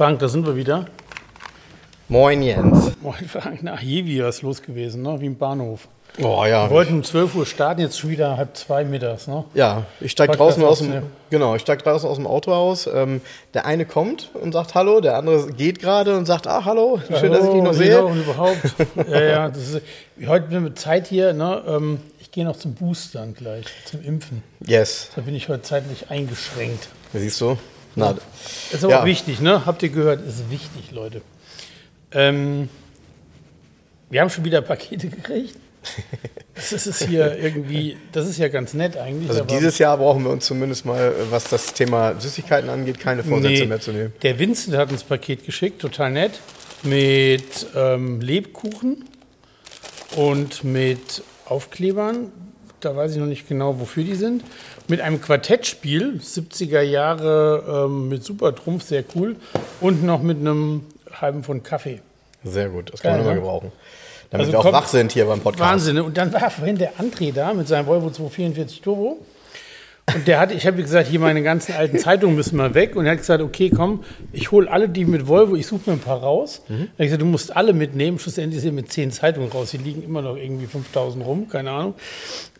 [0.00, 0.86] Frank, da sind wir wieder.
[2.08, 2.92] Moin, Jens.
[3.02, 3.62] Moin, Frank.
[3.62, 5.20] Nach Jevi ist los gewesen, ne?
[5.20, 5.88] wie im Bahnhof.
[6.22, 6.64] Oh ja.
[6.64, 9.26] Wir wollten um 12 Uhr starten, jetzt schon wieder halb zwei mittags.
[9.26, 9.44] Ne?
[9.52, 12.86] Ja, ich steig Podcast draußen aus dem, genau, ich steig draußen aus dem Auto aus.
[12.86, 13.20] Ähm,
[13.52, 17.30] der eine kommt und sagt Hallo, der andere geht gerade und sagt, ah, hallo, schön,
[17.30, 17.90] dass ich dich noch sehe.
[17.90, 18.74] ja, Und überhaupt.
[19.06, 19.82] ja, ja, das ist,
[20.26, 21.34] heute haben wir Zeit hier.
[21.34, 21.62] Ne?
[21.66, 24.42] Ähm, ich gehe noch zum Boostern gleich, zum Impfen.
[24.66, 26.88] Yes, Da bin ich heute zeitlich eingeschränkt.
[27.12, 27.58] siehst du?
[27.96, 28.14] Na,
[28.72, 29.04] Ist aber Ja.
[29.04, 29.66] wichtig, ne?
[29.66, 30.26] Habt ihr gehört?
[30.26, 31.22] Ist wichtig, Leute.
[32.12, 32.68] Ähm,
[34.10, 35.56] wir haben schon wieder Pakete gekriegt.
[36.54, 39.28] Das ist hier irgendwie, das ist ja ganz nett eigentlich.
[39.30, 43.24] also aber- dieses Jahr brauchen wir uns zumindest mal, was das Thema Süßigkeiten angeht, keine
[43.24, 44.12] Vorsätze Nee, mehr zu nehmen.
[44.22, 46.40] Der Vincent hat uns Paket geschickt, total nett,
[46.82, 49.04] mit ähm, Lebkuchen
[50.16, 52.30] und mit Aufklebern.
[52.80, 54.42] Da weiß ich noch nicht genau, wofür die sind.
[54.88, 59.36] Mit einem Quartettspiel, 70er Jahre ähm, mit Supertrumpf, sehr cool.
[59.80, 62.00] Und noch mit einem halben Pfund Kaffee.
[62.44, 63.36] Sehr gut, das kann man immer ne?
[63.36, 63.72] gebrauchen.
[64.30, 65.70] Damit Also wir auch wach sind hier beim Podcast.
[65.70, 65.96] Wahnsinn.
[65.96, 66.04] ne?
[66.04, 69.18] Und dann war vorhin der André da mit seinem Volvo 244 Turbo.
[70.14, 72.96] Und der hat, ich habe gesagt, hier meine ganzen alten Zeitungen müssen mal weg.
[72.96, 75.96] Und er hat gesagt, okay, komm, ich hole alle die mit Volvo, ich suche mir
[75.96, 76.62] ein paar raus.
[76.68, 76.74] Mhm.
[76.74, 78.18] Er hat gesagt, du musst alle mitnehmen.
[78.18, 79.70] Schlussendlich er mit zehn Zeitungen raus.
[79.70, 81.94] Hier liegen immer noch irgendwie 5000 rum, keine Ahnung.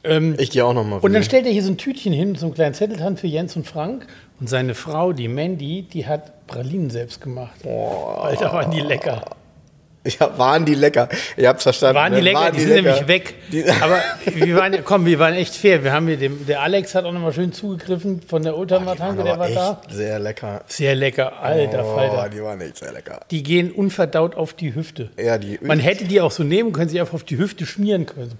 [0.04, 0.98] Ähm, Ich gehe auch noch mal.
[0.98, 3.56] und dann stellt er hier so ein Tütchen hin, so einen kleinen Zetteltan für Jens
[3.56, 4.06] und Frank.
[4.40, 7.66] Und seine Frau, die Mandy, die hat Pralinen selbst gemacht.
[7.66, 9.22] Alter, waren die lecker.
[10.20, 11.08] ja, waren die lecker.
[11.36, 11.96] Ihr habt's verstanden.
[11.96, 12.24] Waren die ne?
[12.24, 12.82] lecker, Waren die sind lecker.
[12.82, 13.34] nämlich weg.
[13.52, 15.84] Die- Aber wir waren, komm, wir waren echt fair.
[15.84, 19.38] Wir haben hier dem, der Alex hat auch nochmal schön zugegriffen von der Oldtimer-Tanke, der
[19.38, 19.82] war da.
[19.90, 20.62] sehr lecker.
[20.68, 22.28] Sehr lecker, alter Oh, Falter.
[22.30, 23.20] die waren echt sehr lecker.
[23.30, 25.10] Die gehen unverdaut auf die Hüfte.
[25.22, 28.06] Ja, die, Man hätte die auch so nehmen können, sie einfach auf die Hüfte schmieren
[28.06, 28.32] können.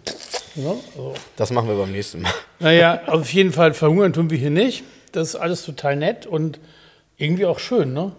[0.56, 1.14] Ja, so.
[1.36, 2.32] das machen wir beim nächsten Mal.
[2.58, 4.84] Naja, auf jeden Fall verhungern tun wir hier nicht.
[5.12, 6.58] Das ist alles total nett und
[7.16, 8.12] irgendwie auch schön, ne?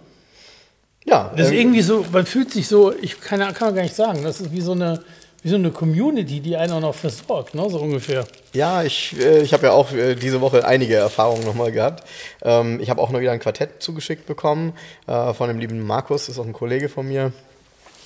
[1.04, 3.82] Ja, Das ist ähm, irgendwie so, man fühlt sich so, ich kann, kann man gar
[3.82, 5.02] nicht sagen, das ist wie so eine,
[5.42, 7.68] wie so eine Community, die einen auch noch versorgt, ne?
[7.68, 8.24] So ungefähr.
[8.52, 12.04] ja ich, äh, ich habe ja auch äh, diese Woche einige Erfahrungen nochmal gehabt.
[12.42, 14.74] Ähm, ich habe auch noch wieder ein Quartett zugeschickt bekommen
[15.08, 17.32] äh, von dem lieben Markus, das ist auch ein Kollege von mir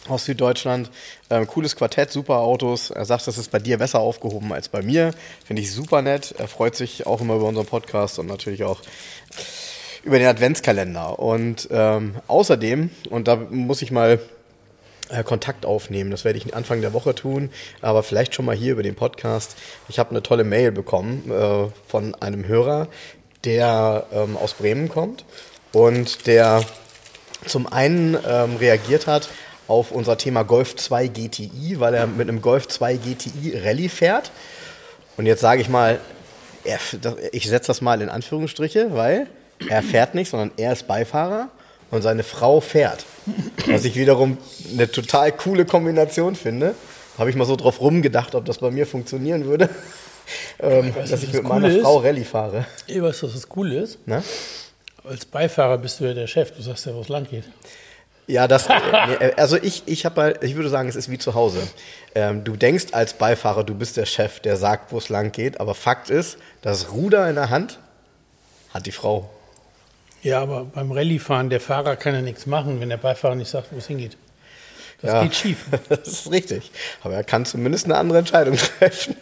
[0.09, 0.91] aus Süddeutschland.
[1.31, 2.91] Ähm, cooles Quartett, super Autos.
[2.91, 5.13] Er sagt, das ist bei dir besser aufgehoben als bei mir.
[5.45, 6.35] Finde ich super nett.
[6.39, 8.81] Er freut sich auch immer über unseren Podcast und natürlich auch
[10.07, 11.19] über den Adventskalender.
[11.19, 14.21] Und ähm, außerdem, und da muss ich mal
[15.11, 17.51] äh, Kontakt aufnehmen, das werde ich Anfang der Woche tun,
[17.83, 19.57] aber vielleicht schon mal hier über den Podcast.
[19.89, 22.89] Ich habe eine tolle Mail bekommen äh, von einem Hörer,
[23.45, 25.25] der ähm, aus Bremen kommt
[25.73, 26.63] und der
[27.45, 29.29] zum einen ähm, reagiert hat
[29.69, 34.31] auf unser Thema Golf 2 GTI, weil er mit einem Golf 2 GTI Rallye fährt.
[35.17, 35.99] Und jetzt sage ich mal,
[37.33, 39.27] ich setze das mal in Anführungsstriche, weil
[39.69, 41.49] er fährt nicht, sondern er ist Beifahrer
[41.91, 43.05] und seine Frau fährt.
[43.67, 44.39] Was ich wiederum
[44.73, 46.75] eine total coole Kombination finde.
[47.19, 49.71] Habe ich mal so drauf rumgedacht, ob das bei mir funktionieren würde,
[50.61, 52.67] ähm, weißt dass ich was mit das meiner Coole Frau Rallye fahre.
[52.87, 54.07] Ey, weißt du, was das Coole ist?
[54.07, 54.23] Ne?
[55.03, 57.45] Als Beifahrer bist du ja der Chef, du sagst ja, wo es lang geht.
[58.27, 58.69] Ja, das,
[59.37, 61.61] also ich, ich habe halt, ich würde sagen, es ist wie zu Hause.
[62.15, 65.61] Ähm, du denkst als Beifahrer, du bist der Chef, der sagt, wo es lang geht,
[65.61, 67.79] aber Fakt ist, das Ruder in der Hand
[68.75, 69.31] hat die Frau.
[70.27, 73.69] Ja, aber beim Rallyefahren, der Fahrer kann ja nichts machen, wenn der Beifahrer nicht sagt,
[73.71, 74.17] wo es hingeht.
[75.01, 75.23] Das Ja.
[75.23, 75.67] geht schief.
[75.89, 76.73] Das ist richtig.
[77.05, 79.15] Aber er kann zumindest eine andere Entscheidung treffen.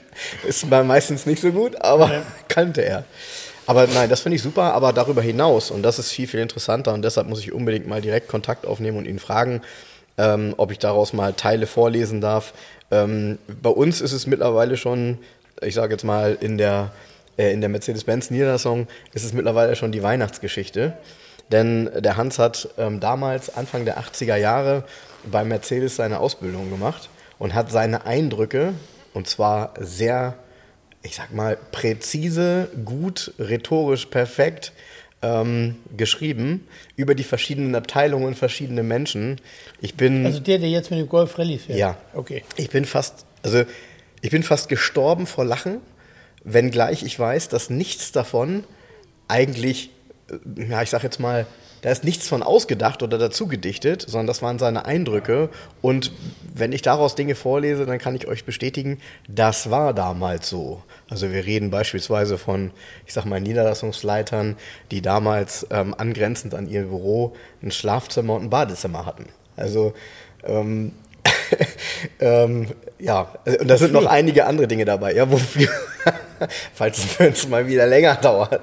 [0.48, 3.04] Ist mal meistens nicht so gut, aber kannte er.
[3.66, 6.94] Aber nein, das finde ich super, aber darüber hinaus, und das ist viel, viel interessanter,
[6.94, 9.61] und deshalb muss ich unbedingt mal direkt Kontakt aufnehmen und ihn fragen,
[10.17, 12.55] ähm, ob ich daraus mal Teile vorlesen darf.
[12.90, 15.19] Ähm, bei uns ist es mittlerweile schon,
[15.61, 16.93] ich sage jetzt mal, in der,
[17.36, 20.96] äh, in der Mercedes-Benz-Niederlassung ist es mittlerweile schon die Weihnachtsgeschichte.
[21.52, 24.84] Denn der Hans hat ähm, damals, Anfang der 80er Jahre,
[25.31, 27.08] bei Mercedes seine Ausbildung gemacht
[27.38, 28.75] und hat seine Eindrücke,
[29.12, 30.34] und zwar sehr,
[31.02, 34.72] ich sag mal, präzise, gut, rhetorisch perfekt
[35.25, 36.66] ähm, geschrieben
[36.96, 39.40] über die verschiedenen Abteilungen und verschiedene Menschen.
[39.80, 40.26] Ich bin.
[40.26, 41.78] Also der, der jetzt mit dem Golf Rallye fährt?
[41.78, 41.96] Ja.
[42.14, 42.42] Okay.
[42.56, 43.64] Ich bin fast, also
[44.20, 45.80] ich bin fast gestorben vor Lachen,
[46.44, 48.64] wenngleich ich weiß, dass nichts davon
[49.29, 49.91] eigentlich
[50.56, 51.46] ja, ich sag jetzt mal,
[51.82, 55.50] da ist nichts von ausgedacht oder dazu gedichtet, sondern das waren seine Eindrücke.
[55.82, 56.12] Und
[56.55, 58.99] wenn ich daraus Dinge vorlese, dann kann ich euch bestätigen,
[59.29, 60.82] das war damals so.
[61.11, 62.70] Also wir reden beispielsweise von,
[63.05, 64.56] ich sag mal, Niederlassungsleitern,
[64.90, 69.26] die damals ähm, angrenzend an ihr Büro ein Schlafzimmer und ein Badezimmer hatten.
[69.56, 69.93] Also
[70.44, 70.93] ähm,
[72.20, 72.69] ähm,
[73.04, 75.68] ja, und da sind noch einige andere Dinge dabei, ja, wofür,
[76.74, 78.62] falls es mal wieder länger dauert.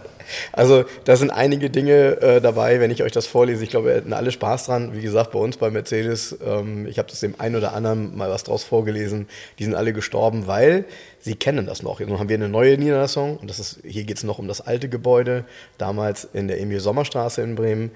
[0.51, 3.63] Also da sind einige Dinge äh, dabei, wenn ich euch das vorlese.
[3.63, 4.93] Ich glaube, wir hätten alle Spaß dran.
[4.93, 8.29] Wie gesagt, bei uns bei Mercedes, ähm, ich habe das dem einen oder anderen mal
[8.29, 9.27] was draus vorgelesen.
[9.59, 10.85] Die sind alle gestorben, weil
[11.19, 11.99] sie kennen das noch.
[11.99, 14.61] Nun haben wir eine neue Niederlassung und das ist, hier geht es noch um das
[14.61, 15.43] alte Gebäude,
[15.77, 17.91] damals in der Emil-Sommerstraße in Bremen.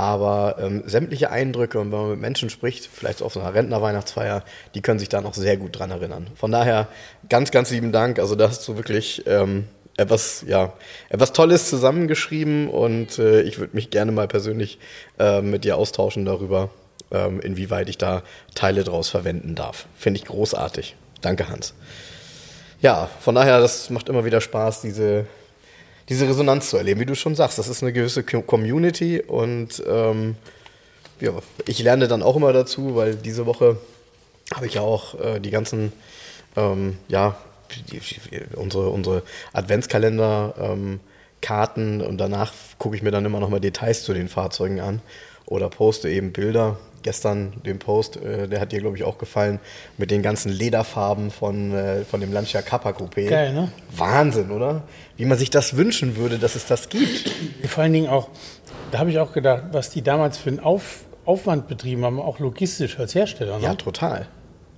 [0.00, 4.44] Aber ähm, sämtliche Eindrücke und wenn man mit Menschen spricht, vielleicht auf so einer Rentnerweihnachtsfeier,
[4.74, 6.26] die können sich da noch sehr gut dran erinnern.
[6.36, 6.88] Von daher
[7.28, 8.18] ganz, ganz lieben Dank.
[8.18, 9.66] Also da hast du wirklich ähm,
[9.98, 10.72] etwas, ja,
[11.10, 14.78] etwas Tolles zusammengeschrieben und äh, ich würde mich gerne mal persönlich
[15.18, 16.70] äh, mit dir austauschen darüber,
[17.10, 18.22] ähm, inwieweit ich da
[18.54, 19.84] Teile draus verwenden darf.
[19.98, 20.96] Finde ich großartig.
[21.20, 21.74] Danke, Hans.
[22.80, 25.26] Ja, von daher, das macht immer wieder Spaß, diese
[26.10, 27.58] diese Resonanz zu erleben, wie du schon sagst.
[27.58, 30.34] Das ist eine gewisse Community und ähm,
[31.20, 31.32] ja,
[31.66, 33.78] ich lerne dann auch immer dazu, weil diese Woche
[34.54, 35.92] habe ich ja auch äh, die ganzen,
[36.56, 37.36] ähm, ja,
[37.90, 38.02] die,
[38.56, 39.22] unsere, unsere
[39.52, 44.80] Adventskalender-Karten ähm, und danach gucke ich mir dann immer noch mal Details zu den Fahrzeugen
[44.80, 45.00] an
[45.46, 49.58] oder poste eben Bilder gestern den Post, äh, der hat dir, glaube ich, auch gefallen,
[49.98, 53.28] mit den ganzen Lederfarben von, äh, von dem Lancia Kappa Coupé.
[53.28, 53.70] Geil, ne?
[53.96, 54.82] Wahnsinn, oder?
[55.16, 57.30] Wie man sich das wünschen würde, dass es das gibt.
[57.66, 58.28] Vor allen Dingen auch,
[58.90, 62.38] da habe ich auch gedacht, was die damals für einen Auf, Aufwand betrieben haben, auch
[62.38, 63.58] logistisch als Hersteller.
[63.58, 63.64] Ne?
[63.64, 64.26] Ja, total.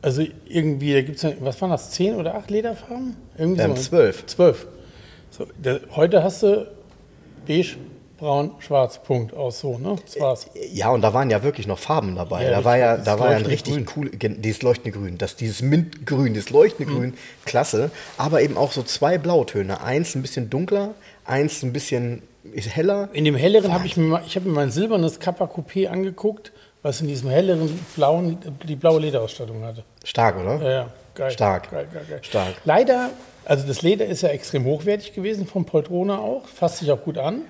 [0.03, 3.17] Also irgendwie, da gibt es, was waren das, zehn oder acht Lederfarben?
[3.39, 3.83] Irgendwie ähm, so.
[3.83, 4.27] Zwölf.
[4.27, 4.67] Zwölf.
[5.31, 6.69] So, da, heute hast du
[7.47, 7.77] beige,
[8.23, 9.97] braun, schwarz, Punkt, aus so, ne?
[10.07, 10.47] Das war's.
[10.73, 12.45] Ja, und da waren ja wirklich noch Farben dabei.
[12.45, 15.61] Ja, da war ja, da war ja ein richtig cool, dieses leuchtende Grün, das, dieses
[15.61, 16.97] Mintgrün, dieses leuchtende mhm.
[16.97, 17.15] Grün,
[17.45, 17.91] klasse.
[18.17, 19.83] Aber eben auch so zwei Blautöne.
[19.83, 22.23] Eins ein bisschen dunkler, eins ein bisschen
[22.55, 23.09] heller.
[23.13, 26.53] In dem helleren habe ich mir, ich habe mir mein silbernes Kappa Coupé angeguckt,
[26.83, 28.39] was in diesem helleren blauen,
[28.69, 29.83] die blaue Lederausstattung hatte.
[30.05, 30.63] Stark, oder?
[30.63, 30.89] Ja, ja.
[31.17, 31.31] Geil.
[31.33, 31.71] Stark.
[31.73, 32.21] Geil, geil, geil.
[32.23, 32.55] Stark.
[32.65, 33.11] Leider,
[33.45, 37.19] also das Leder ist ja extrem hochwertig gewesen vom Poltrona auch, fasst sich auch gut
[37.19, 37.43] an.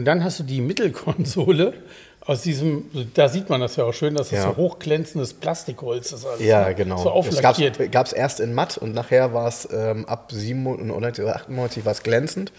[0.00, 1.74] Und dann hast du die Mittelkonsole
[2.22, 4.44] aus diesem, da sieht man das ja auch schön, dass das ja.
[4.44, 6.24] so hochglänzendes Plastikholz ist.
[6.24, 6.74] Alles, ja, ne?
[6.74, 6.96] genau.
[6.96, 7.78] So auflackiert.
[7.78, 11.84] Das gab es erst in matt und nachher war es ähm, ab 97 oder 98
[11.84, 12.50] war es glänzend.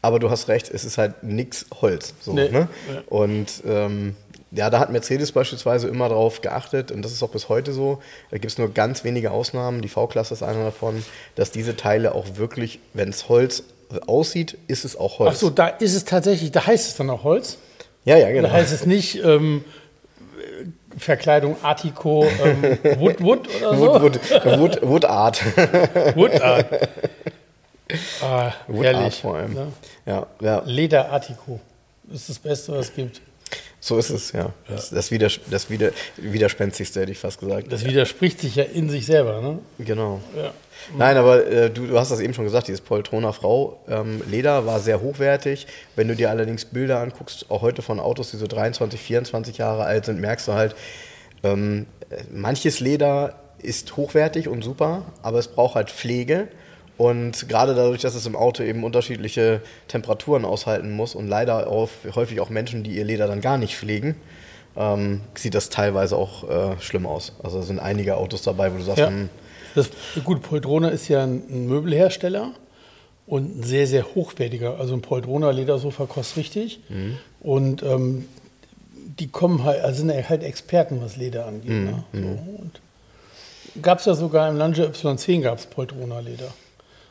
[0.00, 2.14] Aber du hast recht, es ist halt nichts Holz.
[2.18, 2.48] So, nee.
[2.48, 2.66] ne?
[2.90, 3.02] ja.
[3.08, 4.16] Und ähm,
[4.52, 8.00] ja, da hat Mercedes beispielsweise immer darauf geachtet, und das ist auch bis heute so,
[8.30, 11.04] da gibt es nur ganz wenige Ausnahmen, die V-Klasse ist einer davon,
[11.34, 13.64] dass diese Teile auch wirklich, wenn es Holz
[14.06, 15.32] aussieht, ist es auch Holz.
[15.34, 17.58] Ach so, da ist es tatsächlich, da heißt es dann auch Holz?
[18.04, 18.48] Ja, ja, genau.
[18.48, 19.64] Da heißt es nicht ähm,
[20.96, 24.02] Verkleidung Artico ähm, Wood Wood oder so?
[24.02, 25.42] Wood, Wood, Wood, Wood Art.
[26.16, 26.66] Wood Art.
[28.20, 29.04] Ah, Wood herrlich.
[29.04, 29.56] Art vor allem.
[29.56, 29.66] Ja.
[30.06, 30.62] Ja, ja.
[30.66, 31.60] Leder Artico.
[32.12, 33.20] Ist das Beste, was es gibt.
[33.80, 34.52] So ist es, ja.
[34.68, 34.76] ja.
[34.90, 37.72] Das, Widers das Wider Widerspenstigste, hätte ich fast gesagt.
[37.72, 39.58] Das widerspricht sich ja in sich selber, ne?
[39.78, 40.20] Genau.
[40.36, 40.52] Ja.
[40.96, 44.66] Nein, aber äh, du, du, hast das eben schon gesagt, dieses Poltrona Frau ähm, Leder
[44.66, 45.66] war sehr hochwertig.
[45.94, 49.84] Wenn du dir allerdings Bilder anguckst, auch heute von Autos, die so 23, 24 Jahre
[49.84, 50.74] alt sind, merkst du halt,
[51.42, 51.86] ähm,
[52.32, 56.48] manches Leder ist hochwertig und super, aber es braucht halt Pflege.
[56.98, 61.90] Und gerade dadurch, dass es im Auto eben unterschiedliche Temperaturen aushalten muss und leider auch,
[62.14, 64.16] häufig auch Menschen, die ihr Leder dann gar nicht pflegen,
[64.76, 67.34] ähm, sieht das teilweise auch äh, schlimm aus.
[67.42, 69.08] Also sind einige Autos dabei, wo du sagst, ja.
[69.08, 69.28] Hm,
[69.74, 69.90] das,
[70.24, 72.52] gut, Poltrona ist ja ein Möbelhersteller
[73.26, 74.78] und ein sehr, sehr hochwertiger.
[74.78, 76.80] Also ein Poltrona Ledersofa kostet richtig.
[76.88, 77.18] Mhm.
[77.40, 78.26] Und ähm,
[79.18, 81.70] die kommen halt, also sind halt Experten, was Leder angeht.
[81.70, 81.84] Mhm.
[81.84, 82.04] Ne?
[82.12, 86.52] So, gab es ja sogar im Lancia Y10 gab es Poltrona Leder.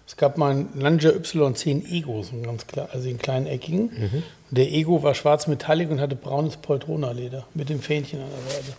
[0.08, 3.86] Es gab mal einen Lancia Y10 Ego, so einen ganz klar, also den kleinen eckigen.
[3.86, 4.24] Mhm.
[4.52, 8.56] Der Ego war schwarz metallic und hatte braunes Poltrona Leder mit dem Fähnchen an der
[8.56, 8.78] Seite.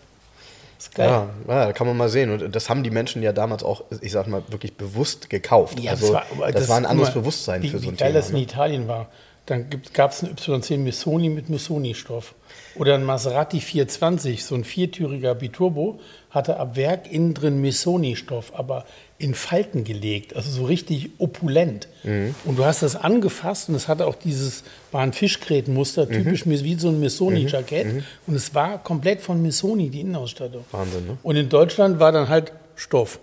[0.77, 1.09] Das ist geil.
[1.09, 2.31] Ja, ja, da kann man mal sehen.
[2.31, 5.81] Und das haben die Menschen ja damals auch, ich sag mal, wirklich bewusst gekauft.
[5.81, 7.95] Ja, also, das war, das, das war ein anderes mal, Bewusstsein wie, für so ein
[7.95, 8.21] wie geil Thema.
[8.21, 8.43] das in ne?
[8.43, 9.09] Italien war.
[9.47, 12.35] Dann gab es einen Y10 Missoni mit Missoni-Stoff.
[12.75, 18.85] Oder ein Maserati 420, so ein viertüriger Biturbo, hatte ab Werk innen drin Missoni-Stoff, aber
[19.19, 21.89] in Falten gelegt, also so richtig opulent.
[22.03, 22.35] Mhm.
[22.45, 26.13] Und du hast das angefasst und es hatte auch dieses, war ein Fischgrätenmuster, mhm.
[26.13, 27.87] typisch wie so ein Missoni-Jackett.
[27.87, 28.05] Mhm.
[28.27, 30.65] Und es war komplett von Missoni, die Innenausstattung.
[30.71, 31.19] Wahnsinn, ne?
[31.23, 33.19] Und in Deutschland war dann halt Stoff.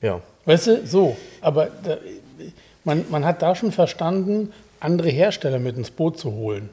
[0.00, 0.20] Ja.
[0.46, 1.16] Weißt du, so.
[1.42, 1.98] Aber da,
[2.84, 6.70] man, man hat da schon verstanden, andere Hersteller mit ins Boot zu holen.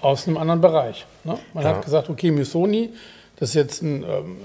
[0.00, 1.06] aus einem anderen Bereich.
[1.24, 1.38] Ne?
[1.54, 1.70] Man Ja.
[1.70, 2.90] hat gesagt, okay, Missoni,
[3.38, 4.36] das ist jetzt ein, ähm,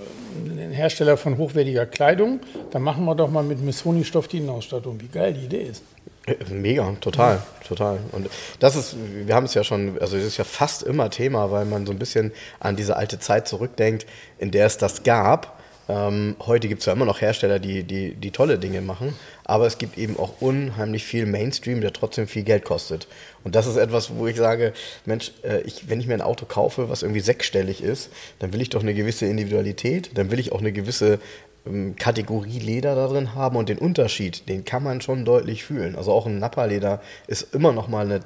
[0.46, 2.40] ein Hersteller von hochwertiger Kleidung,
[2.72, 5.00] dann machen wir doch mal mit Missoni-Stoff die Innenausstattung.
[5.02, 5.84] Wie geil die Idee ist.
[6.26, 8.00] Äh, Mega, total, total.
[8.12, 8.96] Und das ist,
[9.26, 11.92] wir haben es ja schon, also es ist ja fast immer Thema, weil man so
[11.92, 14.06] ein bisschen an diese alte Zeit zurückdenkt,
[14.38, 15.60] in der es das gab.
[15.90, 19.14] Ähm, heute gibt es ja immer noch Hersteller, die, die, die tolle Dinge machen,
[19.44, 23.08] aber es gibt eben auch unheimlich viel Mainstream, der trotzdem viel Geld kostet.
[23.44, 24.74] Und das ist etwas, wo ich sage,
[25.06, 28.10] Mensch, äh, ich, wenn ich mir ein Auto kaufe, was irgendwie sechsstellig ist,
[28.40, 31.20] dann will ich doch eine gewisse Individualität, dann will ich auch eine gewisse
[31.66, 35.98] ähm, Kategorie Leder da drin haben und den Unterschied, den kann man schon deutlich fühlen.
[35.98, 38.22] Also auch ein Nappa-Leder ist immer noch mal eine,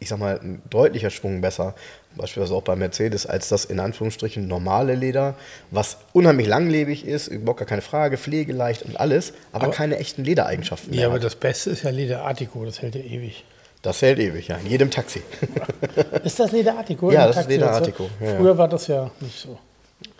[0.00, 1.74] ich sag mal, ein deutlicher Schwung besser,
[2.16, 5.34] beispielsweise auch bei Mercedes, als das in Anführungsstrichen normale Leder,
[5.70, 10.24] was unheimlich langlebig ist, überhaupt gar keine Frage, pflegeleicht und alles, aber, Aber- keine echten
[10.24, 11.24] Ledereigenschaften mehr Ja, aber hat.
[11.24, 13.44] das Beste ist ja Leder Artico, das hält ja ewig.
[13.82, 15.20] Das hält ewig, ja, in jedem Taxi.
[16.24, 17.10] Ist das Leder Artico?
[17.10, 17.78] Ja, das ist Taxi Leder und so?
[17.80, 18.36] Artico, ja.
[18.36, 19.58] Früher war das ja nicht so.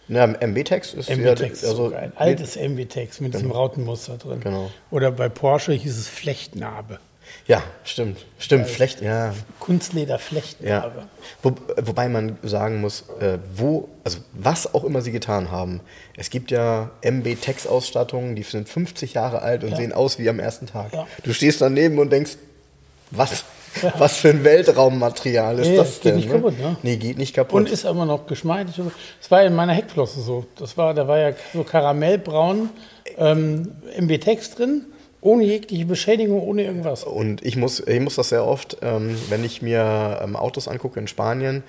[0.08, 2.12] Ja, MB-Tex ist MB-Tex ja, ist so geil.
[2.16, 4.40] Altes MB-Tex mit diesem Rautenmuster drin.
[4.40, 4.70] Genau.
[4.90, 6.98] Oder bei Porsche hieß es Flechtnarbe.
[7.46, 10.18] Ja, stimmt, stimmt, Flecht, ja, Kunstleder Ja.
[10.18, 11.02] Flechtnarbe.
[11.42, 15.80] Wo, wobei man sagen muss, äh, wo, also was auch immer sie getan haben.
[16.16, 19.76] Es gibt ja MB-Tex-Ausstattungen, die sind 50 Jahre alt und Ja.
[19.76, 20.92] sehen aus wie am ersten Tag.
[20.92, 21.06] Ja.
[21.22, 22.36] Du stehst daneben und denkst,
[23.10, 23.44] was,
[23.98, 26.16] was für ein Weltraummaterial ist Nee, das geht denn?
[26.16, 26.76] nicht kaputt, ne?
[26.82, 27.60] Nee, geht nicht kaputt.
[27.60, 28.76] Und ist immer noch geschmeidig.
[29.20, 30.46] Das war in meiner Heckflosse so.
[30.58, 32.70] Das war, da war ja so karamellbraun
[33.18, 34.86] ähm, MB-Tex drin,
[35.24, 37.02] ohne jegliche Beschädigung, ohne irgendwas.
[37.02, 41.00] Und ich muss, ich muss das sehr oft, ähm, wenn ich mir ähm, Autos angucke
[41.00, 41.62] in Spanien,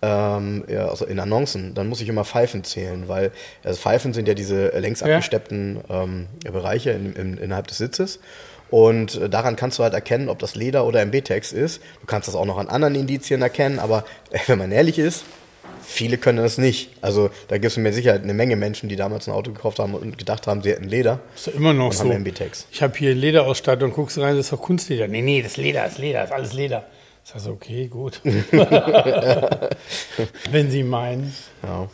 [0.00, 3.30] ähm, ja, also in Annoncen, dann muss ich immer Pfeifen zählen, weil
[3.62, 5.06] also Pfeifen sind ja diese längs Ja.
[5.06, 8.18] abgesteppten ähm, Bereiche in, in, innerhalb des Sitzes.
[8.70, 11.82] Und äh, daran kannst du halt erkennen, ob das Leder oder MB-Tex ist.
[12.00, 15.24] Du kannst das auch noch an anderen Indizien erkennen, aber äh, wenn man ehrlich ist,
[15.82, 16.90] viele können das nicht.
[17.02, 19.94] Also da gibt es mit Sicherheit eine Menge Menschen, die damals ein Auto gekauft haben
[19.94, 21.20] und gedacht haben, sie hätten Leder.
[21.34, 22.04] Ist doch immer noch so.
[22.10, 22.66] MB-Tex.
[22.72, 25.08] Ich habe hier Lederausstattung, guckst du rein, das ist doch Kunstleder.
[25.08, 26.84] Nee, nee, das ist Leder, das ist Leder, das ist alles Leder.
[27.24, 28.20] Ich sag so, okay, gut.
[30.50, 31.34] Wenn Sie meinen.
[31.62, 31.88] Ja.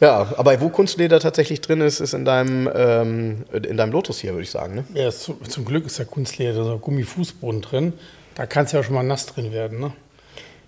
[0.00, 4.32] Ja, aber wo Kunstleder tatsächlich drin ist, ist in deinem, ähm, in deinem Lotus hier,
[4.32, 4.74] würde ich sagen.
[4.76, 4.84] Ne?
[4.94, 7.92] Ja, ist, zu- zum Glück ist da Kunstleder, so Gummifußboden drin.
[8.34, 9.92] Da kann es ja schon mal nass drin werden, ne?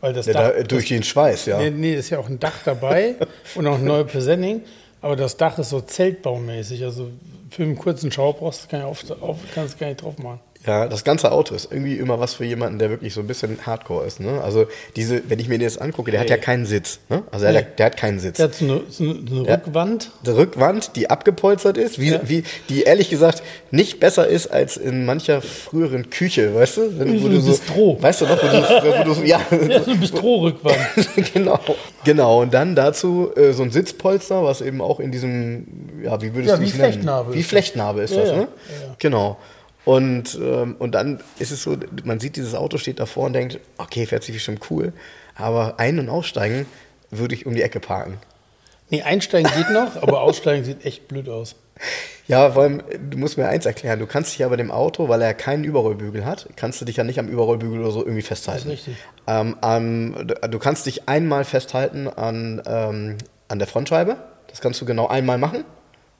[0.02, 1.58] Weil das Ja, Dach, da, durch den Schweiß, ja.
[1.58, 3.14] Nee, nee, ist ja auch ein Dach dabei
[3.54, 4.62] und auch ein neues Presenning.
[5.00, 6.84] Aber das Dach ist so zeltbaumäßig.
[6.84, 7.08] Also
[7.50, 10.18] für einen kurzen Schau brauchst du gar nicht, auf, auf, kannst du gar nicht drauf
[10.18, 10.40] machen.
[10.64, 13.58] Ja, das ganze Auto ist irgendwie immer was für jemanden, der wirklich so ein bisschen
[13.66, 14.20] Hardcore ist.
[14.20, 14.40] Ne?
[14.42, 17.00] Also diese, wenn ich mir den jetzt angucke, der hat ja keinen Sitz.
[17.08, 17.24] Ne?
[17.32, 17.58] Also der, Nee.
[17.58, 18.36] hat, der hat keinen Sitz.
[18.36, 19.54] Der hat so eine, so eine, so eine Ja.
[19.56, 20.10] Rückwand.
[20.24, 22.20] Die Rückwand, die abgepolstert ist, wie, Ja.
[22.24, 23.42] wie, die ehrlich gesagt
[23.72, 26.98] nicht besser ist als in mancher früheren Küche, weißt du?
[26.98, 27.98] Wenn, so ein Bistro.
[28.00, 30.76] Weißt du noch, wo du, wo du ja, Ja, so eine Bistro-Rückwand.
[31.34, 31.58] genau.
[32.04, 35.66] Genau, und dann dazu äh, so ein Sitzpolster, was eben auch in diesem,
[36.04, 36.92] ja, wie würdest Ja, du es nennen?
[36.92, 37.42] Flechtnarbe Wie.
[37.42, 38.46] Flechtnarbe ist das, ne?
[38.98, 39.38] Genau.
[39.84, 43.58] Und, ähm, und dann ist es so, man sieht dieses Auto, steht davor und denkt,
[43.78, 44.92] okay, fährt sich bestimmt cool,
[45.34, 46.66] aber ein- und aussteigen
[47.10, 48.18] würde ich um die Ecke parken.
[48.90, 51.56] Nee, einsteigen geht noch, aber aussteigen sieht echt blöd aus.
[52.28, 55.08] Ja, vor allem, du musst mir eins erklären, du kannst dich ja bei dem Auto,
[55.08, 58.22] weil er keinen Überrollbügel hat, kannst du dich ja nicht am Überrollbügel oder so irgendwie
[58.22, 58.68] festhalten.
[58.68, 58.96] Das ist richtig.
[59.26, 63.16] Ähm, am- du kannst dich einmal festhalten an, ähm,
[63.48, 64.16] an der Frontscheibe.
[64.48, 65.64] Das kannst du genau einmal machen.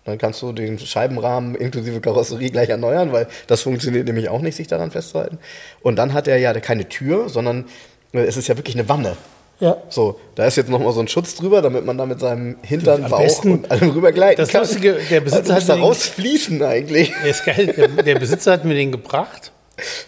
[0.05, 4.57] Dann kannst du den Scheibenrahmen inklusive Karosserie gleich erneuern, weil das funktioniert nämlich auch nicht,
[4.57, 5.39] sich daran festzuhalten.
[5.83, 7.67] Und dann hat er ja keine Tür, sondern
[8.13, 9.17] äh, es ist ja wirklich eine Wanne.
[9.61, 9.77] Ja.
[9.91, 13.09] So, da ist jetzt nochmal so ein Schutz drüber, damit man da mit seinem Hintern,
[13.09, 14.63] Bauch besten- und allem rübergleiten das kann.
[14.63, 17.13] Lustige, der Besitzer also, hat da rausfließen eigentlich.
[17.23, 17.67] Der ist geil.
[17.77, 19.53] Der, der Besitzer hat mir den gebracht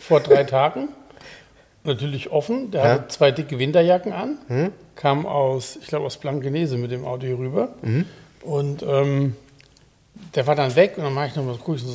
[0.00, 0.88] vor drei Tagen.
[1.84, 2.72] Natürlich offen.
[2.72, 2.88] Der Ja.
[2.94, 4.72] hatte zwei dicke Winterjacken an.
[4.96, 7.74] Kam aus, ich glaube, aus Blankenese mit dem Auto hier rüber.
[8.42, 9.36] Und ähm,
[10.34, 11.44] der war dann weg und dann mache ich noch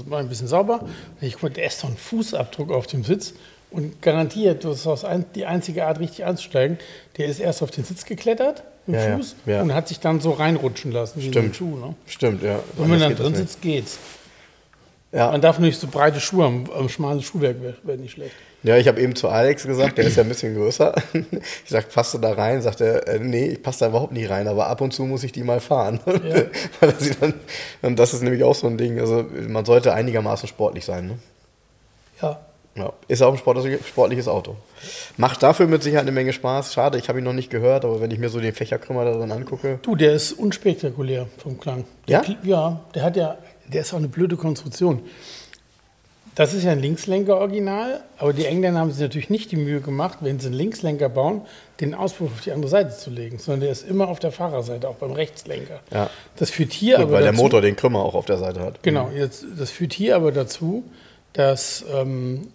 [0.08, 0.82] mal, ein bisschen sauber.
[0.82, 3.34] Und ich der ist doch ein Fußabdruck auf dem Sitz.
[3.72, 5.06] Und garantiert, das ist
[5.36, 6.80] die einzige Art, richtig einzusteigen.
[7.18, 9.62] Der ist erst auf den Sitz geklettert, dem Ja, ja, Fuß, ja.
[9.62, 11.56] und hat sich dann so reinrutschen lassen, wie in so Stimmt.
[11.56, 11.76] Schuh.
[11.78, 11.96] Ne?
[12.08, 12.56] Stimmt, ja.
[12.56, 14.00] Und wenn man dann drin sitzt, geht's.
[15.12, 15.32] Ja.
[15.32, 18.36] Man darf nicht so breite Schuhe haben, am schmales Schuhwerk wäre wär nicht schlecht.
[18.62, 20.94] Ja, ich habe eben zu Alex gesagt, der ist ja ein bisschen größer.
[21.64, 22.62] Ich sag, passt du da rein?
[22.62, 25.24] Sagt er, äh, nee, ich passe da überhaupt nicht rein, aber ab und zu muss
[25.24, 26.00] ich die mal fahren.
[26.06, 26.44] Ja.
[27.22, 27.34] Dann,
[27.82, 29.00] und das ist nämlich auch so ein Ding.
[29.00, 31.08] Also man sollte einigermaßen sportlich sein.
[31.08, 31.20] Ne?
[32.22, 32.40] Ja.
[32.76, 34.56] Ja, ist auch ein sportliches, sportliches Auto.
[35.18, 36.74] Macht dafür mit Sicherheit eine Menge Spaß.
[36.74, 39.14] Schade, ich habe ihn noch nicht gehört, aber wenn ich mir so den Fächerkrümmer da
[39.14, 39.80] drin angucke.
[39.82, 41.84] Du, der ist unspektakulär vom Klang.
[42.08, 42.36] Der Ja?
[42.44, 43.38] Ja, der hat ja,
[43.72, 45.02] der ist auch eine blöde Konstruktion.
[46.36, 50.20] Das ist ja ein Linkslenker-Original, aber die Engländer haben sich natürlich nicht die Mühe gemacht,
[50.22, 51.42] wenn sie einen Linkslenker bauen,
[51.82, 54.88] den Auspuff auf die andere Seite zu legen, sondern der ist immer auf der Fahrerseite,
[54.88, 55.82] auch beim Rechtslenker.
[55.92, 56.10] Ja.
[56.38, 58.62] Das führt hier Gut, aber weil der dazu, Motor den Krümmer auch auf der Seite
[58.62, 58.82] hat.
[58.84, 60.86] Genau, jetzt, das führt hier aber dazu,
[61.34, 62.48] dass ähm,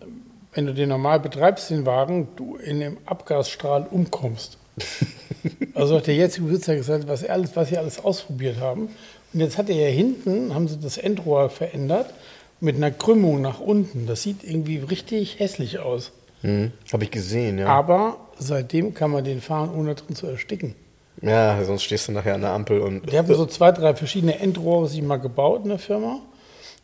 [0.55, 4.57] wenn du den normal betreibst, den Wagen, du in dem Abgasstrahl umkommst.
[5.75, 8.89] also hat der jetzige Besitzer gesagt, was, er alles, was sie alles ausprobiert haben.
[9.35, 12.15] Und jetzt hat er ja hinten, haben sie das Endrohr verändert,
[12.61, 14.07] mit einer Krümmung nach unten.
[14.07, 16.13] Das sieht irgendwie richtig hässlich aus.
[16.43, 16.71] Hm.
[16.93, 17.67] Habe ich gesehen, ja.
[17.67, 20.75] Aber seitdem kann man den fahren, ohne drin zu ersticken.
[21.21, 23.11] Ja, sonst stehst du nachher an der Ampel und.
[23.11, 26.21] Die haben so zwei, drei verschiedene Endrohre sich mal gebaut in der Firma.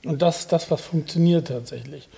[0.04, 2.08] Und das ist das, was funktioniert tatsächlich.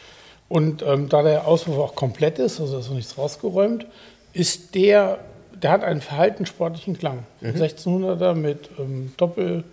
[0.48, 3.86] Und ähm, da der Auspuff auch komplett ist, also ist noch nichts rausgeräumt,
[4.32, 5.18] ist der,
[5.60, 7.24] der hat einen verhaltensportlichen Klang.
[7.40, 7.50] Mhm.
[7.50, 9.64] 1600er mit ähm, Doppel,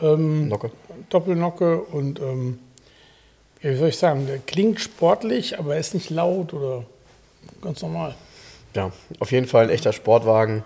[0.00, 0.70] ähm, Nocke.
[1.10, 2.58] Doppelnocke und ähm,
[3.62, 6.84] ja, wie soll ich sagen, der klingt sportlich, aber er ist nicht laut oder
[7.62, 8.14] ganz normal.
[8.74, 10.64] Ja, auf jeden Fall ein echter Sportwagen.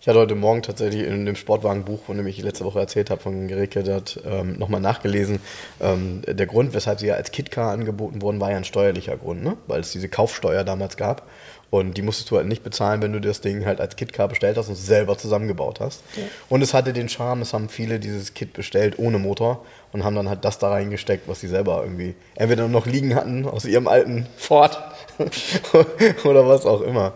[0.00, 3.22] Ich hatte heute Morgen tatsächlich in dem Sportwagenbuch, von dem ich letzte Woche erzählt habe,
[3.22, 5.40] von Gereke, dort ähm, nochmal nachgelesen.
[5.80, 9.42] Ähm, der Grund, weshalb sie ja als Kitcar angeboten wurden, war ja ein steuerlicher Grund,
[9.42, 9.56] ne?
[9.66, 11.26] weil es diese Kaufsteuer damals gab.
[11.70, 14.56] Und die musstest du halt nicht bezahlen, wenn du das Ding halt als Kitcar bestellt
[14.56, 16.04] hast und es selber zusammengebaut hast.
[16.48, 20.14] Und es hatte den Charme, es haben viele dieses Kit bestellt ohne Motor und haben
[20.14, 23.88] dann halt das da reingesteckt, was sie selber irgendwie entweder noch liegen hatten aus ihrem
[23.88, 24.78] alten Ford
[26.24, 27.14] oder was auch immer.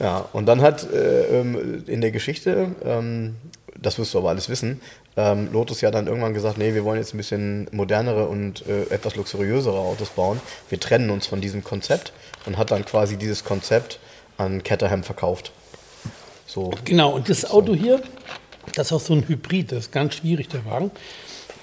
[0.00, 3.36] Ja, und dann hat äh, ähm, in der Geschichte, ähm,
[3.76, 4.80] das wirst du aber alles wissen,
[5.16, 8.84] ähm, Lotus ja dann irgendwann gesagt, nee, wir wollen jetzt ein bisschen modernere und äh,
[8.84, 10.40] etwas luxuriösere Autos bauen.
[10.70, 12.12] Wir trennen uns von diesem Konzept
[12.46, 13.98] und hat dann quasi dieses Konzept
[14.38, 15.52] an Caterham verkauft.
[16.46, 18.00] So, Genau, und das Auto hier,
[18.74, 20.90] das ist auch so ein Hybrid, das ist ganz schwierig, der Wagen.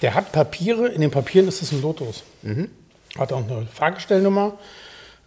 [0.04, 2.24] Der hat Papiere, in den Papieren ist es ein Lotus.
[3.18, 4.60] Hat auch eine Fahrgestellnummer,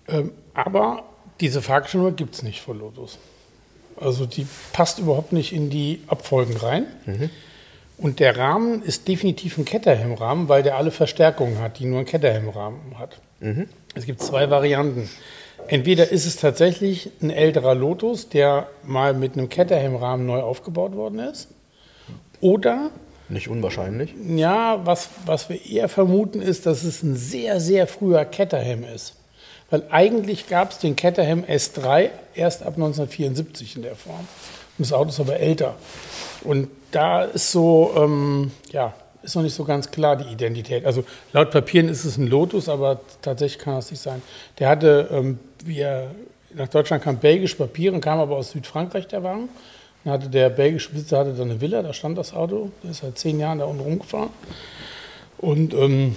[0.06, 1.04] ähm, aber
[1.40, 3.18] diese Fahrgestellnummer gibt es nicht von Lotus.
[3.98, 6.86] Also die passt überhaupt nicht in die Abfolgen rein.
[7.98, 12.06] Und der Rahmen ist definitiv ein Caterham-Rahmen, weil der alle Verstärkungen hat, die nur ein
[12.06, 13.20] Caterham-Rahmen hat.
[13.94, 15.10] Es gibt zwei Varianten.
[15.68, 21.18] Entweder ist es tatsächlich ein älterer Lotus, der mal mit einem Caterham-Rahmen neu aufgebaut worden
[21.18, 21.48] ist.
[22.40, 22.90] Oder,
[23.28, 24.14] nicht unwahrscheinlich.
[24.26, 29.14] ja, was, was wir eher vermuten, ist, dass es ein sehr, sehr früher Caterham ist.
[29.70, 34.18] Weil eigentlich gab es den Caterham S3 erst ab 1974 in der Form.
[34.18, 34.26] Und
[34.78, 35.76] das Auto ist aber älter.
[36.42, 40.84] Und da ist so, ähm, ja, ist noch nicht so ganz klar die Identität.
[40.84, 44.22] Also laut Papieren ist es ein Lotus, aber tatsächlich kann das nicht sein.
[44.58, 46.10] Der hatte, ähm, wie er
[46.54, 49.48] nach Deutschland kam, belgische Papiere, kam aber aus Südfrankreich, der Wagen.
[50.04, 52.70] Dann hatte der belgische Besitzer hatte dann eine Villa, da stand das Auto.
[52.82, 54.30] Der ist seit zehn Jahren da unten rumgefahren.
[55.38, 56.16] Und ähm,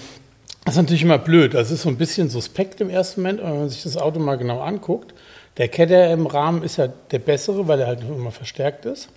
[0.66, 1.54] das ist natürlich immer blöd.
[1.54, 4.20] Das ist so ein bisschen suspekt im ersten Moment, aber wenn man sich das Auto
[4.20, 5.14] mal genau anguckt.
[5.58, 9.10] Der Ketter im Rahmen ist ja der bessere, weil er halt immer verstärkt ist.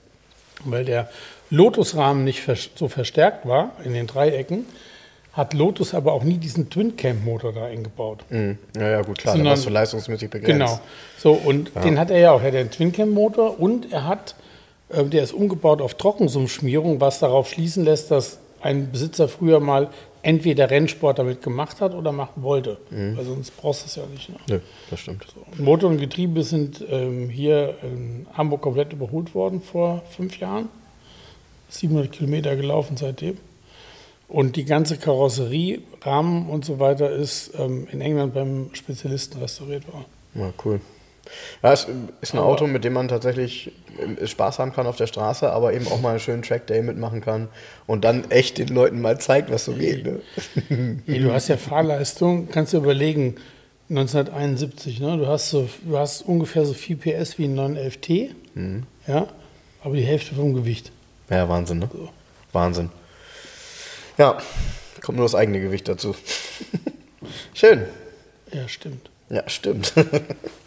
[0.65, 1.09] Weil der
[1.51, 2.43] Lotus-Rahmen nicht
[2.75, 4.67] so verstärkt war in den Dreiecken,
[5.33, 8.25] hat Lotus aber auch nie diesen Twin-Cam-Motor da eingebaut.
[8.31, 8.59] Mhm.
[8.77, 10.51] Ja, ja, gut, klar, Sondern- warst du leistungsmäßig begrenzt.
[10.51, 10.81] Genau.
[11.19, 12.41] So, und den hat er ja auch.
[12.41, 14.35] Er hat einen Twin-Cam-Motor und er hat,
[14.89, 19.89] äh, der ist umgebaut auf Trockensummschmierung, was darauf schließen lässt, dass ein Besitzer früher mal
[20.27, 22.79] entweder Rennsport damit gemacht hat oder machen wollte.
[22.91, 24.29] Weil sonst brauchst du es ja nicht.
[24.29, 24.37] Ne?
[24.49, 24.61] Nö,
[24.91, 25.25] das stimmt.
[25.57, 30.69] Motor und Getriebe sind ähm, hier in Hamburg komplett überholt worden vor fünf Jahren.
[31.69, 33.39] 700 Kilometer gelaufen seitdem.
[34.27, 39.87] Und die ganze Karosserie, Rahmen und so weiter ist ähm, in England beim Spezialisten restauriert
[39.87, 40.07] worden.
[40.35, 40.81] Ja, cool.
[41.63, 41.87] Ja, es
[42.21, 43.73] ist ein Auto, mit dem man tatsächlich
[44.21, 47.21] äh, Spaß haben kann auf der Straße, aber eben auch mal einen schönen Trackday mitmachen
[47.21, 47.49] kann
[47.87, 50.05] und dann echt den Leuten mal zeigt, was so geht.
[50.05, 50.21] Ne?
[51.07, 53.37] Hey, du hast ja Fahrleistung, kannst du überlegen,
[53.89, 55.17] 1971, ne?
[55.17, 58.31] du, hast so, du hast ungefähr so viel PS wie ein 911T,
[59.07, 59.29] ja,
[59.83, 60.91] aber die Hälfte vom Gewicht.
[61.31, 61.89] Ja, Wahnsinn, ne?
[62.53, 62.91] Wahnsinn.
[64.19, 64.39] Ja,
[65.03, 66.17] kommt nur das eigene Gewicht dazu.
[67.55, 67.87] Schön.
[68.53, 69.11] Ja, stimmt.
[69.29, 69.93] Ja, stimmt.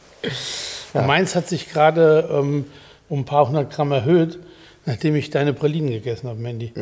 [0.94, 2.66] Meins hat sich gerade ähm,
[3.10, 4.40] um ein paar hundert Gramm erhöht,
[4.86, 6.74] nachdem ich deine Pralinen gegessen habe, Mandy.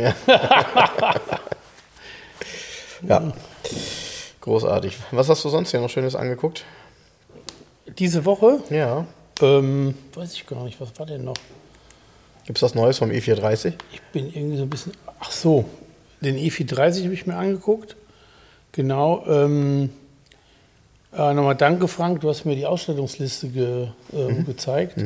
[3.07, 3.31] ja.
[4.41, 4.97] Großartig.
[5.11, 6.63] Was hast du sonst hier noch Schönes angeguckt?
[7.99, 9.05] Diese Woche, Ja.
[9.41, 11.35] ähm, weiß ich gar nicht, was war denn noch?
[12.45, 13.73] Gibt es was Neues vom E E430?
[13.91, 14.93] Ich bin irgendwie so ein bisschen.
[15.19, 15.65] Ach so,
[16.21, 17.97] den E430 habe ich mir angeguckt.
[18.71, 19.25] Genau.
[19.27, 19.89] Ähm,
[21.13, 22.21] äh, nochmal danke, Frank.
[22.21, 24.97] Du hast mir die Ausstellungsliste ge, ähm, gezeigt.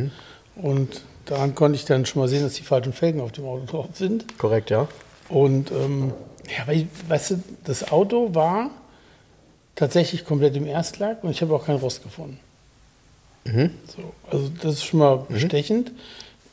[0.55, 3.65] Und daran konnte ich dann schon mal sehen, dass die falschen Felgen auf dem Auto
[3.65, 4.37] drauf sind.
[4.37, 4.87] Korrekt, ja.
[5.29, 6.13] Und ähm,
[6.57, 8.71] ja, weil, weißt du, das Auto war
[9.75, 12.39] tatsächlich komplett im Erstlack und ich habe auch keinen Rost gefunden.
[13.45, 13.71] Mhm.
[13.87, 15.91] So, also das ist schon mal bestechend.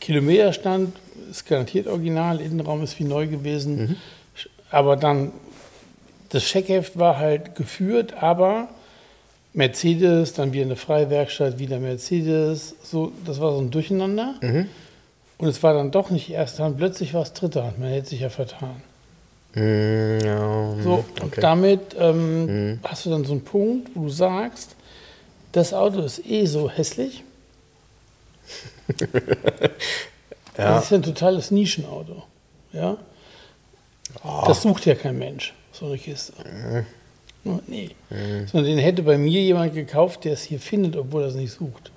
[0.01, 0.97] Kilometerstand
[1.31, 3.77] ist garantiert original, Innenraum ist wie neu gewesen.
[3.77, 3.97] Mhm.
[4.71, 5.33] Aber dann,
[6.29, 8.69] das Checkheft war halt geführt, aber
[9.59, 12.77] Mercedes, dann wieder eine freie Werkstatt, wieder Mercedes.
[12.83, 14.37] So, das war so ein Durcheinander.
[14.41, 14.69] Mhm.
[15.37, 17.79] Und es war dann doch nicht erste Hand, plötzlich war es dritte Hand.
[17.79, 18.83] Man hätte sich ja vertan.
[19.55, 21.41] Mm, ja, So, mhm, und okay.
[21.41, 24.77] damit ähm, hast du dann so einen Punkt, wo du sagst,
[25.53, 27.25] das Auto ist eh so hässlich.
[30.57, 30.75] Ja.
[30.75, 32.25] Das ist ja ein totales Nischenauto.
[32.73, 32.97] Ja?
[34.45, 36.33] Das sucht ja kein Mensch, so eine Kiste.
[37.67, 37.91] Nee.
[38.47, 41.53] Sondern den hätte bei mir jemand gekauft, der es hier findet, obwohl er es nicht
[41.53, 41.91] sucht.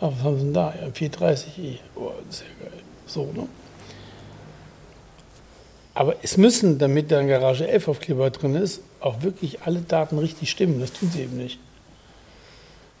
[0.00, 0.74] Ah, was haben sie denn da?
[0.80, 1.78] Ja, 430i.
[1.96, 2.80] Oh, sehr geil.
[3.06, 3.46] So, ne?
[5.92, 10.18] Aber es müssen, damit da ein Garage 11 Aufkleber drin ist, auch wirklich alle Daten
[10.18, 10.80] richtig stimmen.
[10.80, 11.58] Das tun sie eben nicht.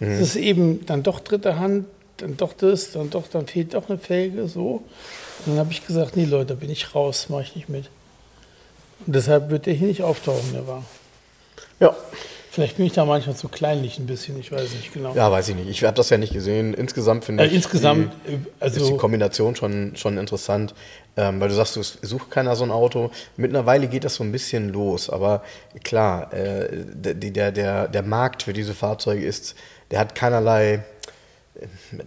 [0.00, 3.88] Es ist eben dann doch dritte Hand, dann doch das, dann doch, dann fehlt doch
[3.88, 4.82] eine Felge, so.
[5.44, 7.90] Und dann habe ich gesagt, nee Leute, da bin ich raus, mache ich nicht mit.
[9.06, 10.84] Und deshalb wird der hier nicht auftauchen, der war.
[11.80, 11.94] Ja.
[12.52, 15.14] Vielleicht bin ich da manchmal zu kleinlich ein bisschen, ich weiß nicht genau.
[15.14, 15.68] Ja, weiß ich nicht.
[15.68, 16.74] Ich habe das ja nicht gesehen.
[16.74, 17.54] Insgesamt finde Äh, ich.
[17.54, 18.34] insgesamt, die, äh,
[18.66, 20.74] ist die also Kombination schon, schon interessant,
[21.16, 23.12] ähm, weil du sagst, du sucht keiner so ein Auto.
[23.36, 25.44] Mittlerweile geht das so ein bisschen los, aber
[25.84, 29.54] klar, äh, der, der, der, der Markt für diese Fahrzeuge ist,
[29.92, 30.82] der hat keinerlei,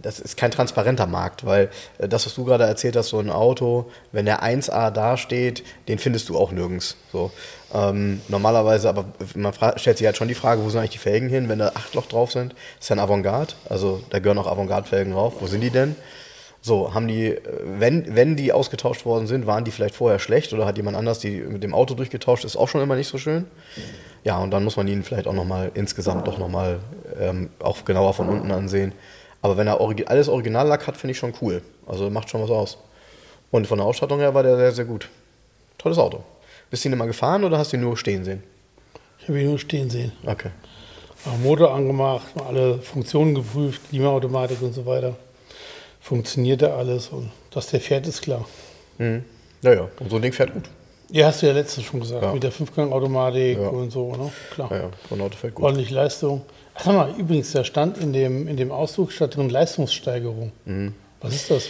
[0.02, 3.30] das ist kein transparenter Markt, weil äh, das, was du gerade erzählt hast, so ein
[3.30, 6.96] Auto, wenn der 1A dasteht, den findest du auch nirgends.
[7.12, 7.30] So.
[7.72, 11.28] Ähm, normalerweise, aber man stellt sich halt schon die Frage, wo sind eigentlich die Felgen
[11.28, 12.54] hin, wenn da acht Loch drauf sind?
[12.80, 15.34] Ist ja ein Avantgarde, also da gehören auch Avantgarde-Felgen drauf.
[15.40, 15.96] Wo sind die denn?
[16.66, 17.40] So, haben die, äh,
[17.78, 21.18] wenn, wenn die ausgetauscht worden sind, waren die vielleicht vorher schlecht oder hat jemand anders
[21.18, 23.44] die mit dem Auto durchgetauscht, ist auch schon immer nicht so schön.
[24.24, 26.80] Ja, und dann muss man ihn vielleicht auch nochmal insgesamt doch nochmal
[27.20, 28.92] ähm, auch genauer von unten ansehen.
[29.44, 31.60] Aber wenn er origi alles Originallack hat, finde ich schon cool.
[31.86, 32.78] Also macht schon was aus.
[33.50, 35.10] Und von der Ausstattung her war der sehr, sehr gut.
[35.76, 36.24] Tolles Auto.
[36.70, 38.42] Bist du ihn immer gefahren oder hast du ihn nur stehen sehen?
[39.18, 40.12] ich habe ihn nur stehen sehen.
[40.24, 40.48] Okay.
[41.42, 45.14] Motor angemacht, alle Funktionen geprüft, Klimaautomatik und so weiter.
[46.00, 48.46] Funktionierte alles und dass der fährt, ist klar.
[48.96, 49.26] Mhm.
[49.60, 50.70] Naja, und so ein Ding fährt gut.
[51.10, 52.32] Ja, hast du ja letztens schon gesagt, Ja.
[52.32, 53.68] mit der Fünfgang-Automatik Ja.
[53.68, 54.32] und so, ne?
[54.52, 54.70] Klar.
[54.72, 55.64] Ja, ein Auto fährt gut.
[55.64, 56.42] Ordentlich Leistung.
[56.74, 60.52] Ach, sag mal, übrigens, da stand in dem, in dem Auszug statt drin Leistungssteigerung.
[61.20, 61.68] Was ist das?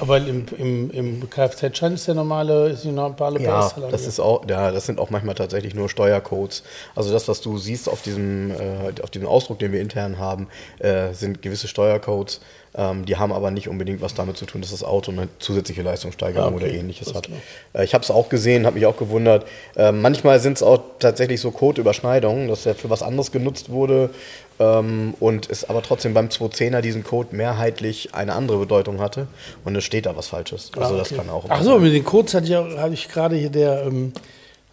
[0.00, 4.42] Aber im, im, im Kfz-Schein ist der normale, ist die normale Ja, das ist auch,
[4.48, 6.64] ja, das sind auch manchmal tatsächlich nur Steuercodes.
[6.96, 10.48] Also das, was du siehst auf diesem, äh, auf diesem Ausdruck, den wir intern haben,
[10.80, 12.40] äh, sind gewisse Steuercodes.
[12.78, 15.80] Ähm, die haben aber nicht unbedingt was damit zu tun, dass das Auto eine zusätzliche
[15.80, 16.64] Leistungssteigerung Ah, okay.
[16.64, 17.28] oder ähnliches hat.
[17.72, 19.46] Äh, ich habe es auch gesehen, habe mich auch gewundert.
[19.76, 24.10] Äh, manchmal sind es auch tatsächlich so Codeüberschneidungen, dass er für was anderes genutzt wurde
[24.58, 29.26] ähm, und es aber trotzdem beim 210er diesen Code mehrheitlich eine andere Bedeutung hatte
[29.64, 30.70] und es steht da was Falsches.
[30.76, 31.20] Also Ah, das okay.
[31.20, 31.44] kann auch.
[31.48, 34.12] Ach so, mit den Codes hatte ich, hatte ich gerade hier der, ähm,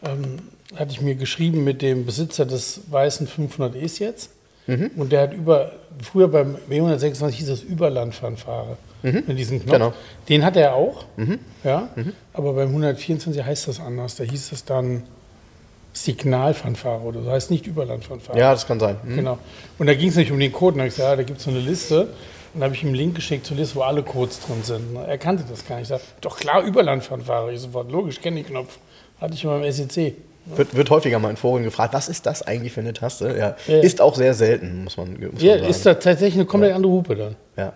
[0.03, 0.39] ähm,
[0.75, 4.29] hatte ich mir geschrieben mit dem Besitzer des weißen 500Es jetzt.
[4.67, 4.91] Mhm.
[4.95, 8.77] Und der hat über, früher beim W126 hieß das Überlandfanfare.
[9.01, 9.73] Mit diesem Knopf.
[9.73, 9.93] Genau.
[10.29, 11.03] Den hat er auch.
[11.65, 11.89] Ja.
[12.31, 14.15] Aber beim 124 heißt das anders.
[14.15, 15.03] Da hieß es dann
[15.93, 17.31] Signalfanfare oder so.
[17.31, 18.37] Heißt nicht Überlandfanfare.
[18.37, 18.97] Ja, das kann sein.
[19.03, 19.15] Hm.
[19.15, 19.37] Genau.
[19.79, 20.73] Und da ging es nicht um den Code.
[20.73, 22.01] Und da habe ich gesagt, ja, da gibt es so eine Liste.
[22.53, 24.95] Und da habe ich ihm einen Link geschickt zur Liste, wo alle Codes drin sind.
[24.95, 25.83] Er kannte das gar nicht.
[25.83, 27.51] Ich sagte, doch klar, Überlandfanfare.
[27.53, 28.77] Ich sofort, logisch, kenne den Knopf.
[29.19, 30.15] Hatte ich immer E SEC.
[30.45, 33.27] Wird, wird häufiger mal in Foren gefragt, was ist das eigentlich für eine Taste?
[33.37, 33.55] Ja.
[33.73, 33.79] Ja.
[33.81, 35.69] Ist auch sehr selten, muss man, muss Ja, man sagen.
[35.71, 37.35] ist da tatsächlich eine komplett andere Hupe dann.
[37.57, 37.73] ja.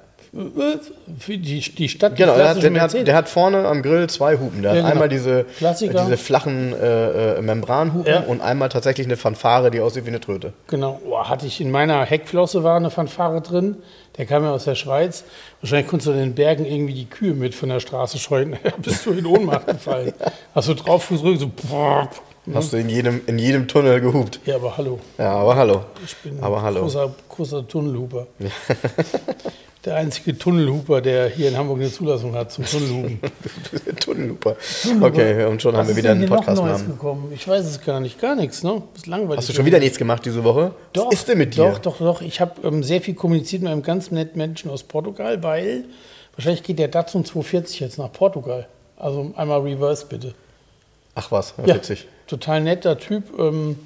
[1.20, 4.38] Für die, die Stadt, Genau, der hat, der, hat, der hat vorne am Grill zwei
[4.38, 4.62] Hupen.
[4.62, 4.92] Der Ja, hat genau.
[4.94, 6.04] einmal diese, Klassiker.
[6.04, 8.20] diese flachen äh, äh, Membranhupen Ja.
[8.22, 10.54] und einmal tatsächlich eine Fanfare, die aussieht wie eine Tröte.
[10.68, 13.78] Genau, oh, hatte ich in meiner Heckflosse war eine Fanfare drin.
[14.18, 15.24] Der kam ja aus der Schweiz.
[15.62, 18.58] Wahrscheinlich konntest du in den Bergen irgendwie die Kühe mit von der Straße scheuen.
[18.64, 20.14] Da bist du in Ohnmacht gefallen.
[20.56, 21.52] Hast du drauf gedrückt, so.
[22.54, 24.40] Hast du in jedem, in jedem Tunnel gehupt.
[24.46, 25.00] Ja, aber hallo.
[25.18, 25.82] Ja, aber hallo.
[26.06, 26.80] Ich bin Aber hallo.
[26.82, 28.28] Großer, großer Tunnelhuper.
[29.86, 33.20] der einzige Tunnelhuper, der hier in Hamburg eine Zulassung hat zum Tunnelhupen.
[34.00, 34.56] Tunnelhuper.
[35.02, 36.92] Okay, und schon haben Was wir ist wieder einen hier noch Podcast Neues namen.
[36.94, 37.32] gekommen?
[37.34, 38.20] Ich weiß es gar nicht.
[38.20, 38.82] Gar nichts, ne?
[38.94, 39.38] Das ist langweilig.
[39.38, 40.74] Hast du schon wieder nichts gemacht diese Woche?
[40.94, 41.70] Doch, Was ist denn mit dir?
[41.70, 42.22] Doch, doch, doch.
[42.22, 45.86] Ich habe ähm, sehr viel kommuniziert mit einem ganz netten Menschen aus Portugal, weil
[46.36, 48.68] wahrscheinlich geht der Datsun 240 jetzt nach Portugal.
[48.98, 50.34] Also einmal Reverse bitte.
[51.16, 52.08] Ach was, ja, Ja, witzig.
[52.28, 53.24] total netter Typ.
[53.40, 53.78] Ähm,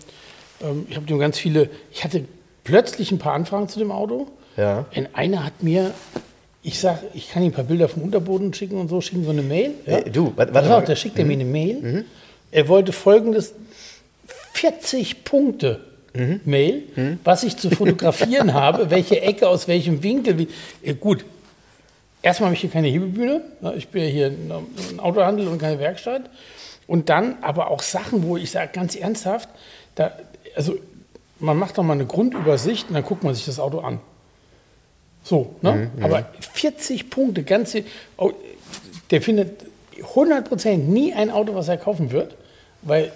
[0.62, 1.70] ähm, ich habe dem ganz viele.
[1.92, 2.26] Ich hatte
[2.64, 4.28] plötzlich ein paar Anfragen zu dem Auto.
[4.62, 4.86] Ja.
[4.96, 5.92] Und einer hat mir,
[6.64, 9.32] ich sag, ich kann ihm ein paar Bilder vom Unterboden schicken und so, schicken so
[9.32, 9.72] eine Mail.
[9.86, 9.98] Ja?
[9.98, 10.84] Äh, du, warte- warte auf.
[10.84, 10.88] Mhm.
[10.88, 12.06] da schickt er mir eine Mail.
[12.52, 13.54] Er wollte folgendes:
[14.54, 15.82] 40 Punkte
[16.46, 16.84] Mail,
[17.24, 20.38] was ich zu fotografieren habe, welche Ecke aus welchem Winkel.
[20.38, 20.48] Wie,
[20.84, 21.24] äh, gut,
[22.22, 23.42] erstmal habe ich hier keine Hebebühne.
[23.62, 26.24] ne, Ich bin ja hier ein Autohandel und keine Werkstatt.
[26.86, 29.48] Und dann aber auch Sachen, wo ich sage, ganz ernsthaft,
[29.96, 30.12] da,
[30.56, 30.76] also
[31.40, 34.00] man macht doch mal eine Grundübersicht und dann guckt man sich das Auto an.
[35.24, 35.92] So, ne?
[36.02, 37.84] Aber 40 Punkte, ganze,
[38.18, 38.32] oh,
[39.12, 39.66] der findet
[40.16, 42.36] 100% nie ein Auto, was er kaufen wird,
[42.82, 43.12] weil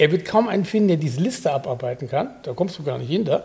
[0.00, 2.30] er wird kaum einen finden, der diese Liste abarbeiten kann.
[2.42, 3.44] Da kommst du gar nicht hinter.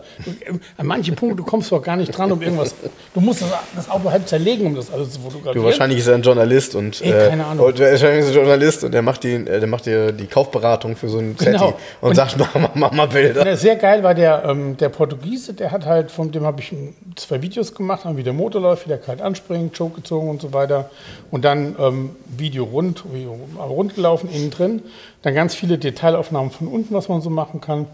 [0.78, 2.74] An manchen Punkten kommst du auch gar nicht dran, um irgendwas.
[3.14, 5.54] Du musst das, das Auto halb zerlegen, um das alles zu fotografieren.
[5.56, 7.66] Du, wahrscheinlich ist er ein Journalist und Ey, keine Ahnung.
[7.66, 10.26] und wahrscheinlich ist er ein Journalist und der macht die, äh, der macht dir die
[10.26, 11.74] Kaufberatung für so ein Zetti Genau.
[12.00, 13.56] und, Und- sagt, mach mal, mach mal Bilder.
[13.56, 16.72] Sehr geil war der, ähm, der Portugiese, der hat halt, von dem habe ich
[17.16, 20.40] zwei Videos gemacht, haben wie der Motor läuft, wie der kalt anspringt, Choke gezogen und
[20.40, 20.90] so weiter.
[21.30, 24.82] Und dann ähm, Video rund, Video rund gelaufen, innen drin.
[25.22, 27.86] Dann ganz viele Detailaufnahmen von unten, was man so machen kann,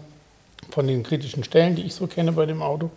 [0.69, 2.89] von den kritischen Stellen, die ich so kenne bei dem Auto.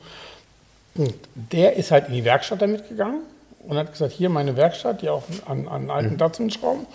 [0.95, 3.21] Und der ist halt in die Werkstatt damit gegangen
[3.67, 6.87] und hat gesagt, hier meine Werkstatt, die auch an, an alten Datsun schrauben.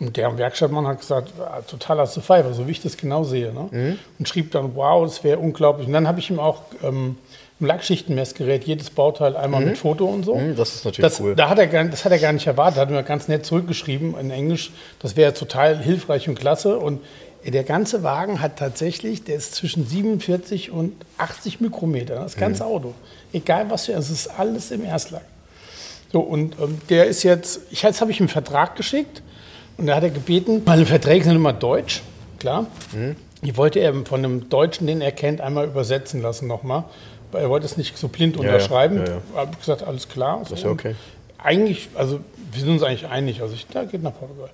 [0.00, 3.52] Und der Werkstattmann hat gesagt, ah, totaler Pfeife, so wie ich das genau sehe.
[3.52, 3.98] Ne?
[4.18, 5.86] Und schrieb dann, wow, das wäre unglaublich.
[5.86, 7.18] Und dann habe ich ihm auch ähm,
[7.66, 10.36] Lackschichtenmessgerät, jedes Bauteil einmal mit Foto und so.
[10.36, 11.34] Hm, das ist natürlich Das, cool.
[11.34, 12.80] da hat er gar, das hat er gar nicht erwartet.
[12.80, 14.70] Hat mir ganz nett zurückgeschrieben in Englisch.
[15.00, 16.78] Das wäre total hilfreich und klasse.
[16.78, 17.00] Und
[17.44, 22.16] der ganze Wagen hat tatsächlich, der ist zwischen 47 und 80 Mikrometer.
[22.16, 22.94] Das ganze Auto.
[23.32, 25.24] Egal was für, es ist alles im Erstlack.
[26.12, 29.22] So, und ähm, der ist jetzt, ich, jetzt habe ich ihm einen Vertrag geschickt
[29.78, 32.02] und da hat er gebeten, meine Verträge sind immer deutsch,
[32.38, 32.66] klar.
[33.42, 36.84] Die wollte er von einem Deutschen, den er kennt, einmal übersetzen lassen nochmal.
[37.34, 38.42] Er wollte es nicht so blind ja.
[38.42, 38.98] unterschreiben.
[38.98, 39.20] Ja, ja.
[39.34, 40.40] Habe gesagt, alles klar.
[40.42, 40.94] Das ist ja okay.
[41.38, 42.20] Eigentlich, also
[42.52, 43.42] wir sind uns eigentlich einig.
[43.42, 44.50] Also ich, da geht nach Portugal.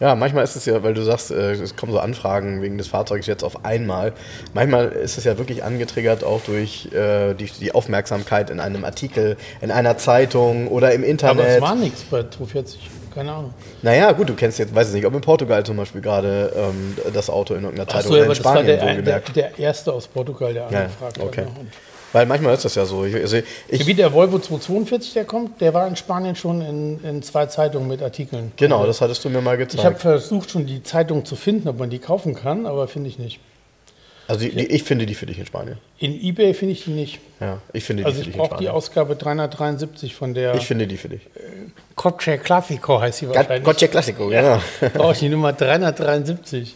[0.00, 2.88] Ja, manchmal ist es ja, weil du sagst, äh, es kommen so Anfragen wegen des
[2.88, 4.14] Fahrzeugs jetzt auf einmal.
[4.54, 9.36] Manchmal ist es ja wirklich angetriggert auch durch äh, die, die Aufmerksamkeit in einem Artikel,
[9.60, 11.44] in einer Zeitung oder im Internet.
[11.44, 12.88] Aber es war nichts bei 240.
[13.14, 13.52] Keine Ahnung.
[13.82, 16.96] Naja, gut, du kennst jetzt, weiß ich nicht, ob in Portugal zum Beispiel gerade ähm,
[17.12, 19.58] das Auto in irgendeiner Zeitung ja, oder in das war Spanien der, so der, der
[19.58, 21.40] erste aus Portugal, der Ja, angefragt okay.
[21.42, 21.62] hat.
[21.62, 21.70] ne?
[22.12, 23.04] Weil manchmal ist das ja so.
[23.04, 27.04] Ich, also ich, Wie der Volvo 242, der kommt, der war in Spanien schon in,
[27.04, 28.52] in zwei Zeitungen mit Artikeln.
[28.56, 29.78] genau, das hattest du mir mal gezeigt.
[29.80, 33.08] Ich habe versucht, schon die Zeitung zu finden, ob man die kaufen kann, aber finde
[33.10, 33.38] ich nicht.
[34.26, 35.78] also die, die, ich finde die für dich in Spanien.
[35.98, 37.20] In Ebay finde ich die nicht.
[37.40, 38.72] Ja, ich finde die Also für ich dich in brauche die Spanien.
[38.76, 41.22] Ausgabe 373 von der Ich finde die für dich.
[41.94, 43.62] Coche Classico heißt sie wahrscheinlich.
[43.64, 44.58] Gotcha Classico, genau.
[44.94, 46.74] Brauche ich die Nummer 373.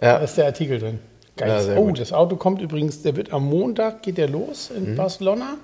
[0.00, 0.18] Ja.
[0.18, 0.98] Da ist der Artikel drin.
[1.36, 1.68] Geil.
[1.68, 2.00] Ja, oh, gut.
[2.00, 4.96] das Auto kommt übrigens, der wird am Montag, geht der los in Mhm.
[4.96, 5.56] Barcelona.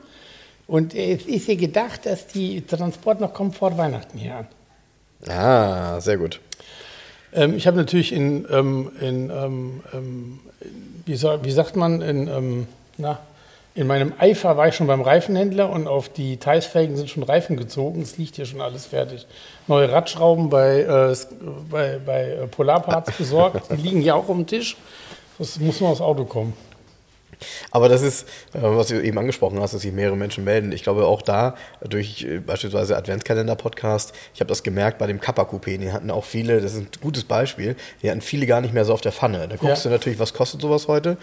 [0.66, 4.46] Und es ist hier gedacht, dass die Transport noch kommt vor Weihnachten hier an.
[5.28, 6.40] Ah, sehr gut.
[7.32, 10.40] Ähm, ich habe natürlich in, ähm, in, ähm, ähm,
[11.06, 12.66] wie, soll, wie sagt man, in, ähm,
[12.98, 13.18] na,
[13.74, 17.56] in meinem Eifer war ich schon beim Reifenhändler und auf die Teilsfelgen sind schon Reifen
[17.56, 18.02] gezogen.
[18.02, 19.26] Es liegt hier schon alles fertig.
[19.66, 21.16] Neue Radschrauben bei, äh,
[21.70, 23.70] bei, bei äh, Polarparts besorgt.
[23.70, 24.76] Die liegen hier auch auf dem Tisch.
[25.42, 26.52] Das muss nur aufs Auto kommen.
[27.72, 30.70] Aber das ist, äh, was du eben angesprochen hast, dass sich mehrere Menschen melden.
[30.70, 35.42] Ich glaube auch da, durch äh, beispielsweise Adventskalender-Podcast, ich habe das gemerkt bei dem Kappa
[35.42, 38.72] Coupé, die hatten auch viele, das ist ein gutes Beispiel, die hatten viele gar nicht
[38.72, 39.48] mehr so auf der Pfanne.
[39.48, 39.90] Da guckst Ja.
[39.90, 41.16] du natürlich, was kostet sowas heute.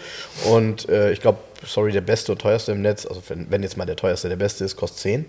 [0.52, 3.78] Und äh, ich glaube, sorry, der beste und teuerste im Netz, also wenn, wenn jetzt
[3.78, 5.24] mal der teuerste der beste ist, kostet 10.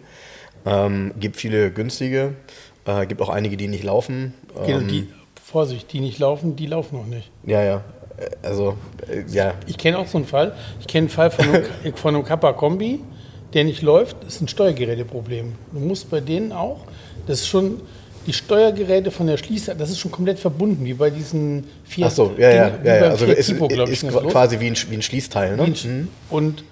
[0.66, 2.34] Ähm, gibt viele günstige,
[2.86, 4.34] äh, gibt auch einige, die nicht laufen.
[4.66, 5.08] Genau, Ähm, die,
[5.42, 7.32] Vorsicht, die nicht laufen, die laufen noch nicht.
[7.46, 7.84] ja, ja.
[8.18, 8.76] Äh, Also,
[9.10, 10.54] äh, ja, Ich kenne auch so einen Fall.
[10.80, 13.00] Ich kenne einen Fall von einem, von einem Kappa Kombi,
[13.54, 14.18] der nicht läuft.
[14.24, 15.54] Das ist ein Steuergeräteproblem.
[15.74, 16.80] Du musst bei denen auch,
[17.28, 17.82] das ist schon
[18.28, 22.10] die Steuergeräte von der Schließer, das ist schon komplett verbunden, wie bei diesen Fiat.
[22.12, 23.02] Ach so, ja, ja, Ding- ja, ja.
[23.02, 24.28] beim Also Fiat ist, ist los.
[24.32, 25.64] quasi wie ein, wie ein Schließteil, ne?
[25.64, 26.64] Ein- Und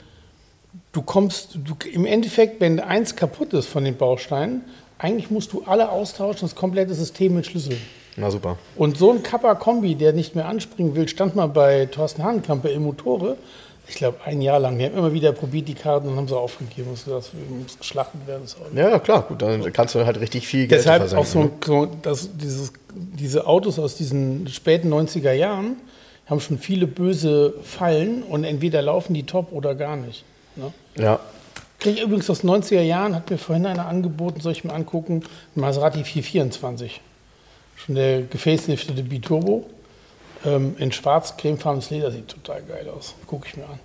[0.91, 4.61] du kommst, du, im Endeffekt, wenn eins kaputt ist von den Bausteinen,
[4.99, 7.77] eigentlich musst du alle austauschen, das komplette System mit Schlüssel.
[8.19, 8.57] Na super.
[8.75, 12.77] Und so ein Kappa-Kombi, der nicht mehr anspringen will, stand mal bei Thorsten Hahnkamp bei
[12.77, 13.37] Motore.
[13.87, 14.77] Ich glaube, ein Jahr lang.
[14.77, 16.89] Die haben immer wieder probiert, die Karten, und haben sie aufgegeben.
[16.91, 18.43] Das muss geschlachtet werden.
[18.43, 18.55] Das.
[18.75, 22.29] Ja, klar, gut, dann kannst du halt richtig viel Geld Deshalb auch so, so dass
[22.37, 25.77] dieses, diese Autos aus diesen späten 90er Jahren
[26.27, 30.23] haben schon viele böse Fallen und entweder laufen die top oder gar nicht.
[30.55, 30.71] Ne?
[30.95, 31.03] ne?
[31.03, 31.19] Ja.
[31.79, 35.23] Krieg ich übrigens aus 90er Jahren, hat mir vorhin einer angeboten, soll ich mir angucken,
[35.55, 37.01] Maserati 424.
[37.85, 39.65] Schon der gefaceliftete Biturbo.
[40.45, 43.13] Ähm, in schwarz, cremefarbenes Leder, sieht total geil aus.
[43.27, 43.79] Gucke ich mir an.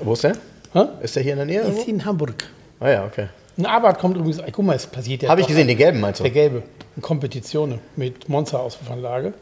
[0.00, 0.36] Wo ist der?
[0.72, 0.84] Hä?
[1.02, 1.60] Ist der hier in der Nähe?
[1.60, 1.90] Ist irgendwo?
[1.90, 2.44] in Hamburg.
[2.80, 3.28] Ah ja, okay.
[3.56, 6.00] Ein Abarth kommt übrigens, ey, guck mal, es passiert ja Habe ich gesehen, den gelben
[6.00, 6.24] meinst du?
[6.24, 6.62] Der gelbe,
[6.96, 9.32] in Kompetitionen mit Monster-Auspuffanlage.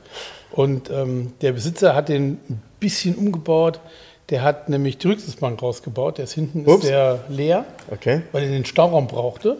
[0.50, 3.80] Und ähm, der Besitzer hat den ein bisschen umgebaut.
[4.28, 6.18] Der hat nämlich die Rücksitzbank rausgebaut.
[6.18, 6.84] Der ist hinten Ups.
[6.84, 8.22] ist der leer, Okay.
[8.32, 9.56] weil er den Stauraum brauchte.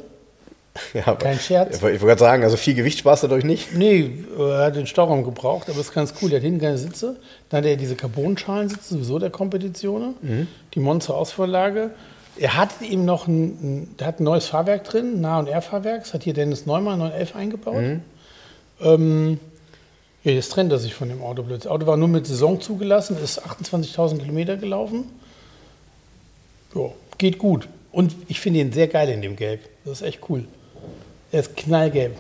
[0.95, 1.77] Ja, aber Kein Scherz.
[1.77, 3.75] Ich wollte gerade sagen, also viel Gewicht sparst du dadurch nicht.
[3.75, 6.31] Nee, er hat den Stauraum gebraucht, aber das ist ganz cool.
[6.31, 7.17] Der hat hinten keine Sitze.
[7.51, 10.49] Dann hat er diese Carbonschalensitze, sowieso der Kompetitionen.
[10.75, 11.91] Die Monster-Ausvorlage.
[12.39, 16.05] Er hat eben noch ein, der hat ein neues Fahrwerk drin, Nah- und R-Fahrwerk.
[16.05, 17.85] Das hat hier Dennis Neumann 911 eingebaut.
[18.81, 19.39] Ähm,
[20.25, 21.65] ja, jetzt trennt er sich von dem Auto plötzlich.
[21.65, 25.05] Das Auto war nur mit Saison zugelassen, ist 28.000 Kilometer gelaufen.
[26.75, 27.69] Ja, geht gut.
[27.91, 29.61] Und ich finde ihn sehr geil in dem Gelb.
[29.85, 30.45] Das ist echt cool.
[31.33, 32.17] Er ist knallgelb.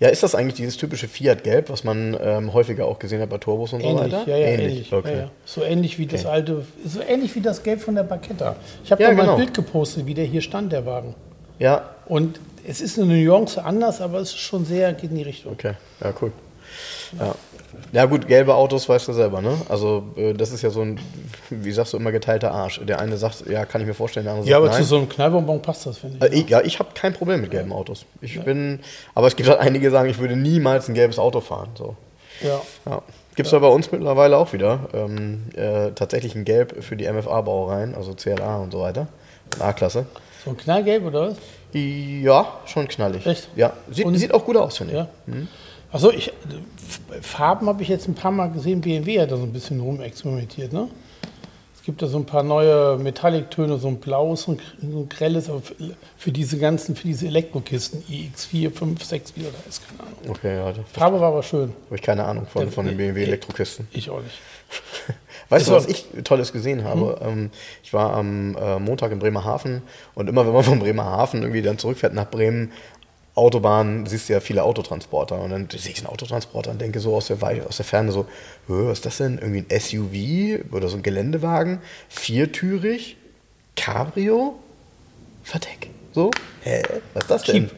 [0.00, 3.38] Ja, ist das eigentlich dieses typische Fiat-Gelb, was man ähm, häufiger auch gesehen hat bei
[3.38, 4.30] Turbos und Ähnlich, so weiter?
[4.30, 4.92] ja, ja, ähnlich.
[4.92, 5.12] Okay.
[5.12, 5.30] Ja, ja.
[5.44, 8.56] So ähnlich wie das alte, so ähnlich wie das Gelb von der Barketta.
[8.84, 9.34] Ich habe Ja, da mal genau.
[9.34, 11.14] ein Bild gepostet, wie der hier stand, der Wagen.
[11.58, 15.22] Ja, Und es ist eine Nuance anders, aber es ist schon sehr, geht in die
[15.24, 15.52] Richtung.
[15.52, 15.72] okay.
[16.00, 16.32] Ja, cool.
[17.18, 17.34] Ja.
[17.92, 19.52] Ja, gut, gelbe Autos weißt du selber, ne?
[19.68, 21.00] Also, äh, das ist ja so ein,
[21.50, 22.80] wie sagst du immer, geteilter Arsch.
[22.84, 24.88] Der eine sagt, ja, kann ich mir vorstellen, der andere Ja, aber sagt, zu nein.
[24.88, 26.32] so einem Knallbonbon passt das, finde ich.
[26.32, 28.04] Äh, ich, ja, ich habe kein Problem mit gelben Autos.
[28.20, 28.80] Ich bin,
[29.14, 31.70] aber es gibt halt einige, die sagen, ich würde niemals ein gelbes Auto fahren.
[31.76, 31.96] So.
[32.42, 32.60] Ja.
[32.86, 33.02] Ja.
[33.34, 33.58] Gibt es ja.
[33.60, 38.56] bei uns mittlerweile auch wieder ähm, äh, tatsächlich ein Gelb für die MFA-Bauereien, also CLA
[38.56, 39.06] und so weiter.
[39.60, 40.06] A-Klasse.
[40.44, 41.36] So ein Knallgelb oder was?
[41.72, 43.26] Ja, schon knallig.
[43.26, 43.48] Echt?
[43.54, 44.98] Ja, sieht, Und- sieht auch gut aus, finde ich.
[44.98, 45.08] Ja.
[45.92, 46.32] Achso, ich,
[47.22, 48.80] Farben habe ich jetzt ein paar Mal gesehen.
[48.80, 50.88] BMW hat da so ein bisschen rumexperimentiert, ne?
[51.74, 55.48] Es gibt da so ein paar neue Metallic-Töne, so ein blaues und so ein grelles,
[55.48, 55.74] aber für,
[56.18, 60.18] für diese ganzen, für diese Elektrokisten, iX4, 5, 6, wie das heißt, keine Ahnung.
[60.28, 61.72] Okay, ja, Farbe war aber schön.
[61.86, 63.88] habe ich keine Ahnung von, von den BMW Elektrokisten.
[63.92, 64.38] Ich auch nicht.
[65.48, 67.18] Weißt du, Ist was so- ich Tolles gesehen habe?
[67.22, 67.50] Ähm,
[67.82, 69.80] ich war am äh, Montag in Bremerhaven
[70.14, 72.70] und immer wenn man von Bremerhaven irgendwie dann zurückfährt nach Bremen,
[73.38, 75.40] Autobahn, siehst du ja viele Autotransporter.
[75.40, 78.12] Und dann sehe ich einen Autotransporter und denke so aus der, Wei- aus der Ferne
[78.12, 78.26] so,
[78.66, 79.38] "Hö, was ist das denn?
[79.38, 83.16] Irgendwie ein SUV oder so ein Geländewagen, viertürig,
[83.76, 84.56] Cabrio,
[85.42, 85.88] Verdeck.
[86.12, 86.30] So?
[86.62, 86.82] Hä?
[87.14, 87.70] Was ist das denn?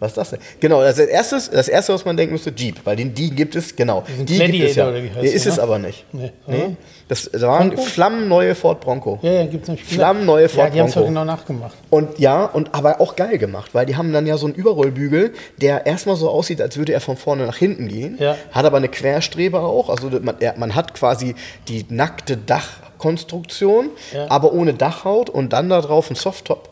[0.00, 0.38] Was ist das denn?
[0.60, 3.74] Genau, das, erste, das erste, was man denken müsste, Jeep, weil den, die gibt es,
[3.74, 4.04] genau.
[4.20, 4.88] Die gibt es ja.
[4.88, 6.04] Oder wie heißt Nee, ist es aber nicht.
[6.12, 6.30] Nee.
[6.46, 6.76] Nee.
[7.08, 7.82] Das waren Bronco?
[7.82, 9.18] flammenneue Ford Bronco.
[9.22, 9.84] Ja, ja, gibt es nämlich.
[9.86, 11.08] Flammenneue Ja, Ford die haben es doch Bronco.
[11.20, 11.74] genau nachgemacht.
[11.90, 15.32] Und ja, und aber auch geil gemacht, weil die haben dann ja so einen Überrollbügel,
[15.60, 18.16] der erstmal so aussieht, als würde er von vorne nach hinten gehen.
[18.20, 18.36] Ja.
[18.52, 19.88] Hat aber eine Querstrebe auch.
[19.88, 21.34] Also man, er, man hat quasi
[21.68, 24.26] die nackte Dachkonstruktion, Ja.
[24.30, 26.68] aber ohne Dachhaut und dann da drauf ein Softtop.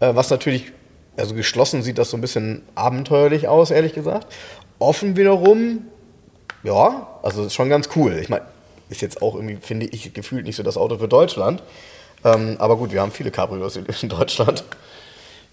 [0.00, 0.72] Äh, was natürlich,
[1.18, 4.26] also geschlossen sieht das so ein bisschen abenteuerlich aus, ehrlich gesagt.
[4.78, 5.84] Offen wiederum,
[6.62, 8.18] ja, also ist schon ganz cool.
[8.20, 8.44] Ich meine,
[8.88, 11.62] ist jetzt auch irgendwie, finde ich, gefühlt nicht so das Auto für Deutschland.
[12.24, 14.64] Ähm, aber gut, wir haben viele Cabrios in, Deutschland.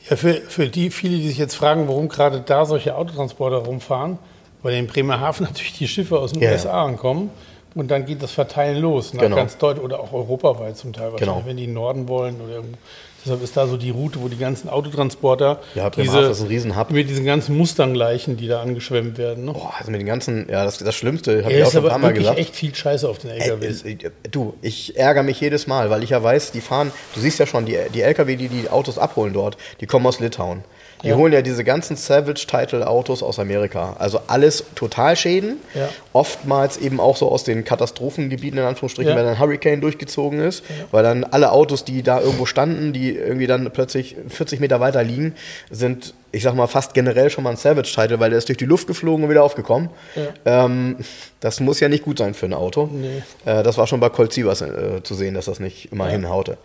[0.10, 4.18] Ja, für, für die viele, die sich jetzt fragen, warum gerade da solche Autotransporter rumfahren,
[4.64, 6.52] weil in Bremerhaven natürlich die Schiffe aus den Ja.
[6.52, 7.30] USA ankommen
[7.76, 9.36] und dann geht das Verteilen los, nach Genau.
[9.36, 11.46] ganz Deutschland oder auch europaweit zum Teil wahrscheinlich, Genau.
[11.46, 12.78] wenn die in den Norden wollen oder irgendwo.
[13.26, 16.92] Deshalb ist da so die Route, wo die ganzen Autotransporter, Ja, Bremerhaven ist ein Riesenhub.
[16.92, 19.46] mit diesen ganzen Mustang-Leichen, die da angeschwemmt werden.
[19.46, 19.54] Ne?
[19.54, 21.90] Boah, also mit den ganzen, ja, das, das Schlimmste, habe Ja, ich auch schon ein
[21.90, 22.38] paar Mal gesagt.
[22.38, 23.84] echt viel Scheiße auf den LKWs.
[23.84, 23.98] äh,
[24.30, 27.48] du, ich ärgere mich jedes Mal, weil ich ja weiß, die fahren, du siehst ja
[27.48, 30.64] schon, die, die LKW, die die Autos abholen dort, die kommen aus Litauen.
[31.06, 31.16] Die Ja.
[31.16, 33.96] holen ja diese ganzen Savage-Title-Autos aus Amerika.
[34.00, 35.58] Also alles Totalschäden.
[35.74, 35.88] Ja.
[36.14, 39.18] Oftmals eben auch so aus den Katastrophengebieten, in Anführungsstrichen, Ja.
[39.18, 40.64] wenn ein Hurricane durchgezogen ist.
[40.92, 45.04] Weil dann alle Autos, die da irgendwo standen, die irgendwie dann plötzlich 40 Meter weiter
[45.04, 45.36] liegen,
[45.70, 48.66] sind, ich sag mal, fast generell schon mal ein Savage-Title, weil der ist durch die
[48.66, 49.90] Luft geflogen und wieder aufgekommen.
[50.46, 50.98] Ähm,
[51.40, 52.90] das muss ja nicht gut sein für ein Auto.
[52.92, 53.22] Nee.
[53.46, 56.58] Äh, das war schon bei Colt Sievers äh, zu sehen, dass das nicht immer hinhaute.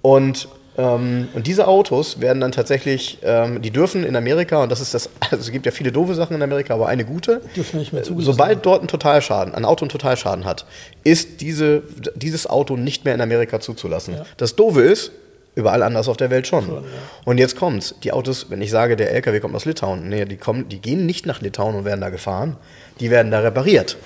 [0.00, 4.80] Und, ähm, und diese Autos werden dann tatsächlich, ähm, die dürfen in Amerika, und das
[4.80, 7.78] ist das, also es gibt ja viele doofe Sachen in Amerika, aber eine gute, Dürfen
[7.78, 10.66] nicht mehr zugelassen sobald dort ein Totalschaden, ein Auto einen Totalschaden hat,
[11.04, 11.82] ist diese,
[12.16, 14.16] dieses Auto nicht mehr in Amerika zuzulassen.
[14.36, 15.12] Das Doofe ist,
[15.54, 16.84] überall anders auf der Welt schon.
[17.24, 20.36] Und jetzt kommt's, die Autos, wenn ich sage, der LKW kommt aus Litauen, nee, die,
[20.36, 22.56] kommen, die gehen nicht nach Litauen und werden da gefahren,
[22.98, 23.96] die werden da repariert.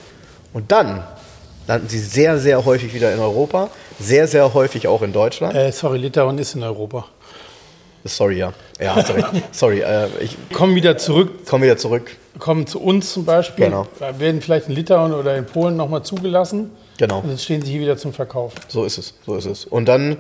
[0.53, 1.03] Und dann
[1.69, 5.55] landen sie sehr, sehr häufig wieder in Europa, sehr, sehr häufig auch in Deutschland.
[5.55, 7.05] Äh, sorry, Litauen ist in Europa.
[8.05, 8.53] Sorry, ja.
[8.81, 9.27] Ja, hast recht.
[9.53, 12.17] Sorry, äh, ich Kommen wieder zurück komme wieder zurück.
[12.39, 13.87] kommen zu uns zum Beispiel, Genau.
[14.19, 16.71] werden vielleicht in Litauen oder in Polen nochmal zugelassen.
[16.97, 17.19] Genau.
[17.21, 18.53] Und jetzt stehen sie hier wieder zum Verkauf.
[18.69, 19.65] So ist es, so ist es.
[19.65, 20.17] Und dann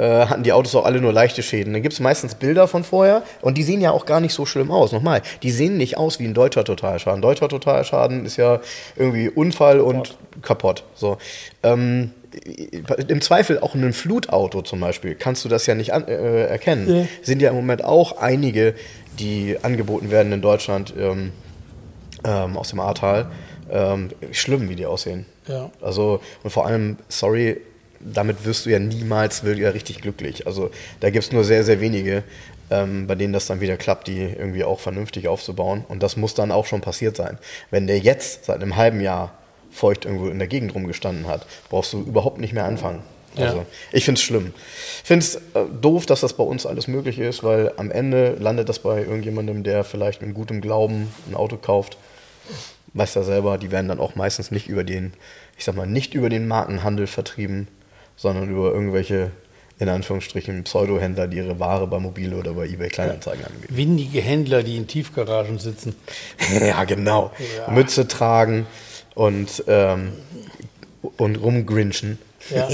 [0.00, 1.74] äh, hatten die Autos auch alle nur leichte Schäden.
[1.74, 4.46] Dann gibt es meistens Bilder von vorher und die sehen ja auch gar nicht so
[4.46, 4.92] schlimm aus.
[4.92, 7.20] Nochmal, die sehen nicht aus wie ein deutscher Totalschaden.
[7.20, 8.60] Deutscher Totalschaden ist ja
[8.96, 10.84] irgendwie Unfall und kaputt.
[10.94, 11.18] So.
[11.62, 12.12] Ähm,
[13.08, 16.46] Im Zweifel auch in einem Flutauto zum Beispiel kannst du das ja nicht an, äh,
[16.46, 16.88] erkennen.
[16.88, 17.06] Ja.
[17.20, 18.74] Sind ja im Moment auch einige,
[19.18, 21.32] die angeboten werden in Deutschland ähm,
[22.24, 23.30] ähm, aus dem Ahrtal.
[23.70, 25.26] Ähm, schlimm, wie die aussehen.
[25.46, 25.70] Ja.
[25.80, 27.60] Also, und vor allem, sorry,
[28.00, 30.46] damit wirst du ja niemals wieder richtig glücklich.
[30.46, 30.70] Also
[31.00, 32.22] da gibt es nur sehr, sehr wenige,
[32.70, 35.84] ähm, bei denen das dann wieder klappt, die irgendwie auch vernünftig aufzubauen.
[35.88, 37.38] Und das muss dann auch schon passiert sein.
[37.70, 39.32] Wenn der jetzt seit einem halben Jahr
[39.70, 43.02] feucht irgendwo in der Gegend rumgestanden hat, brauchst du überhaupt nicht mehr anfangen.
[43.36, 43.66] Also, Ja.
[43.92, 44.52] ich finde es schlimm.
[45.02, 45.40] Ich finde es äh,
[45.80, 49.62] doof, dass das bei uns alles möglich ist, weil am Ende landet das bei irgendjemandem,
[49.62, 51.96] der vielleicht mit gutem Glauben ein Auto kauft.
[52.92, 55.12] Weiß ja selber, die werden dann auch meistens nicht über den,
[55.56, 57.68] ich sag mal, nicht über den Markenhandel vertrieben,
[58.20, 59.30] sondern über irgendwelche,
[59.78, 63.74] in Anführungsstrichen, Pseudohändler, die ihre Ware bei Mobile oder bei eBay Kleinanzeigen anbieten.
[63.74, 65.94] Windige Händler, die in Tiefgaragen sitzen.
[66.60, 67.30] Ja, genau.
[67.56, 67.72] Ja.
[67.72, 68.66] Mütze tragen
[69.14, 70.12] und, ähm,
[71.16, 72.18] und rumgrinchen.
[72.54, 72.68] Ja.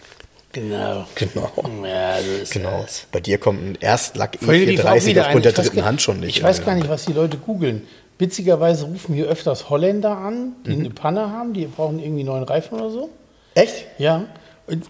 [0.52, 1.06] genau.
[1.14, 1.52] Genau.
[1.84, 2.80] Ja, so ist Genau.
[2.82, 3.06] das.
[3.12, 6.20] Bei dir kommt ein Erstlack Vorhin lief auch E430 wieder aufgrund der dritten Hand schon
[6.20, 6.38] nicht.
[6.38, 7.82] Ich weiß gar nicht, was die Leute googeln.
[8.18, 10.80] Witzigerweise rufen hier öfters Holländer an, die Mhm.
[10.80, 13.10] eine Panne haben, die brauchen irgendwie neuen Reifen oder so.
[13.54, 13.84] Echt?
[13.98, 14.24] Ja.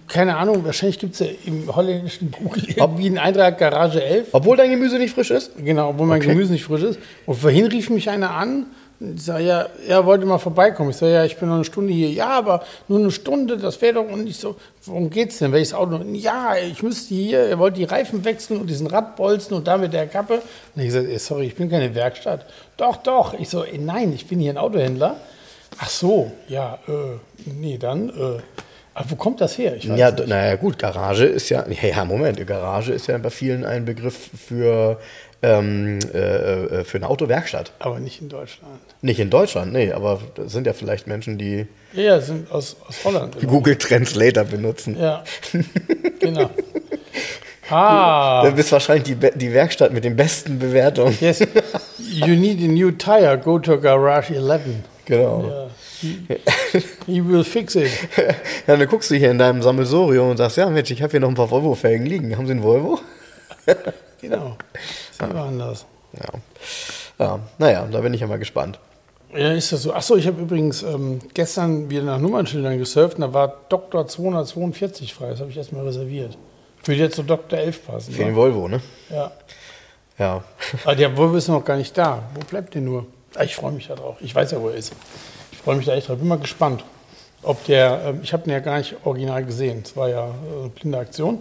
[0.08, 4.28] Keine Ahnung, wahrscheinlich gibt es ja im holländischen Google irgendwie einen Eintrag Garage 11.
[4.32, 5.52] Obwohl dein Gemüse nicht frisch ist?
[5.62, 6.30] Genau, obwohl mein Okay.
[6.30, 6.98] Gemüse nicht frisch ist.
[7.26, 8.66] Und vorhin rief mich einer an.
[9.00, 10.90] und Ich sage, ja, er wollte mal vorbeikommen.
[10.90, 12.08] Ich sage, ja, ich bin noch eine Stunde hier.
[12.08, 14.08] Ja, aber nur eine Stunde, das wäre doch.
[14.10, 14.56] Und ich so,
[14.86, 15.52] worum geht's denn?
[15.52, 16.00] Welches Auto?
[16.14, 19.92] Ja, ich müsste hier, er wollte die Reifen wechseln und diesen Radbolzen und da mit
[19.92, 20.40] der Kappe.
[20.74, 22.46] Und ich gesagt, ey, sorry, ich bin keine Werkstatt.
[22.78, 23.34] Doch, doch.
[23.38, 25.16] Ich so, ey, nein, ich bin hier ein Autohändler.
[25.78, 28.38] Ach so, ja, äh, nee, dann, äh,
[28.98, 29.76] aber wo kommt das her?
[29.78, 30.26] Ja, nicht.
[30.26, 34.98] naja, gut, Garage ist ja, ja, Moment, Garage ist ja bei vielen ein Begriff für,
[35.42, 37.72] ähm, äh, äh, für eine Autowerkstatt.
[37.78, 38.72] Aber nicht in Deutschland.
[39.02, 43.04] Nicht in Deutschland, nee, aber das sind ja vielleicht Menschen, die Ja, sind aus, aus
[43.04, 43.38] Holland.
[43.38, 43.52] genau.
[43.52, 44.96] Google Translator benutzen.
[44.98, 45.22] Ja,
[46.20, 46.50] genau.
[47.68, 51.16] Ah, Du bist wahrscheinlich die, die Werkstatt mit den besten Bewertungen.
[51.20, 51.40] yes.
[51.98, 53.36] You need a new tire.
[53.38, 54.60] Go to Garage 11.
[55.04, 55.44] Genau.
[55.48, 55.66] Ja.
[57.06, 57.90] He, will fix it.
[58.66, 61.20] Ja, dann guckst du hier in deinem Sammelsorium und sagst, ja Mensch, ich habe hier
[61.20, 62.36] noch ein paar Volvo-Felgen liegen.
[62.36, 62.98] Haben Sie einen Volvo?
[64.20, 64.56] Genau.
[65.20, 65.84] So waren das.
[66.14, 66.28] Ja.
[67.24, 67.40] ja.
[67.58, 68.78] Naja, da bin ich ja mal gespannt.
[69.34, 69.92] Ja, ist das so.
[69.92, 74.06] Achso, ich habe übrigens ähm, gestern wieder nach Nummernschildern gesurft und da war Dr.
[74.06, 75.30] 242 frei.
[75.30, 76.38] Das habe ich erstmal reserviert.
[76.84, 77.58] Würde jetzt zu Dr.
[77.58, 78.12] 11 passen.
[78.14, 78.36] Für den Ne?
[78.36, 78.80] Volvo, ne?
[79.10, 79.30] Ja.
[80.18, 80.42] Ja.
[80.84, 82.22] Aber der Volvo ist noch gar nicht da.
[82.34, 83.06] Wo bleibt der nur?
[83.34, 84.16] Ah, Ich freue mich da drauf.
[84.20, 84.94] Ich weiß ja, wo er ist.
[85.66, 86.18] Freue mich da echt drauf.
[86.18, 86.84] Bin mal gespannt,
[87.42, 88.00] ob der.
[88.06, 89.82] Ähm, ich habe den ja gar nicht original gesehen.
[89.84, 91.40] Es war ja äh, eine blinde Aktion.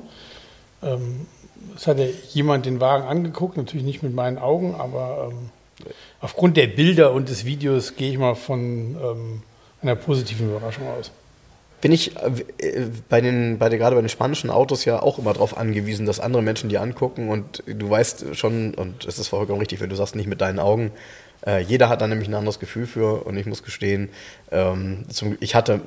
[0.82, 1.28] Ähm,
[1.76, 5.52] es hat ja jemand den Wagen angeguckt, natürlich nicht mit meinen Augen, aber ähm,
[6.22, 9.44] aufgrund der Bilder und des Videos gehe ich mal von ähm,
[9.84, 11.12] einer positiven Überraschung aus.
[11.82, 15.34] Bin ich äh, bei den, bei den, gerade bei den spanischen Autos ja auch immer
[15.34, 19.60] darauf angewiesen, dass andere Menschen die angucken und du weißt schon, und es ist vollkommen
[19.60, 20.92] richtig, wenn du sagst, nicht mit deinen Augen.
[21.46, 24.10] Äh, jeder hat da nämlich ein anderes Gefühl für und ich muss gestehen,
[24.52, 25.82] ähm, zum, ich hatte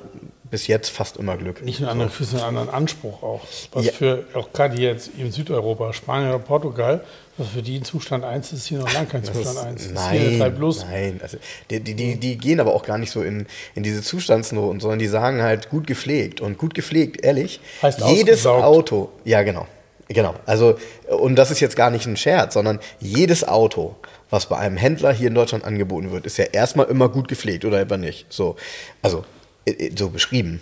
[0.49, 1.61] bis jetzt fast immer Glück.
[1.63, 3.41] Nicht nur andere Füße, einen anderen Anspruch auch.
[3.73, 3.91] Was Ja.
[3.91, 7.03] für, auch gerade jetzt in Südeuropa, Spanien oder Portugal,
[7.37, 9.93] was für die in Zustand 1 ist, hier noch lang kein Das Zustand ist- 1.
[9.93, 10.85] Das ist hier eine 3 Nein, Plus.
[10.89, 11.19] nein.
[11.21, 11.37] Also
[11.69, 13.45] die, die, die, die gehen aber auch gar nicht so in,
[13.75, 16.41] in diese Zustandsnoten, sondern die sagen halt gut gepflegt.
[16.41, 18.63] Und gut gepflegt, ehrlich, Heißt jedes ausgesaugt.
[18.63, 19.67] Auto, ja genau,
[20.07, 20.33] genau.
[20.47, 20.79] Also,
[21.09, 23.95] und das ist jetzt gar nicht ein Scherz, sondern jedes Auto,
[24.29, 27.65] was bei einem Händler hier in Deutschland angeboten wird, ist ja erstmal immer gut gepflegt
[27.65, 28.31] oder etwa nicht.
[28.31, 28.55] So,
[29.01, 29.25] also
[29.65, 30.61] äh, äh, so beschrieben.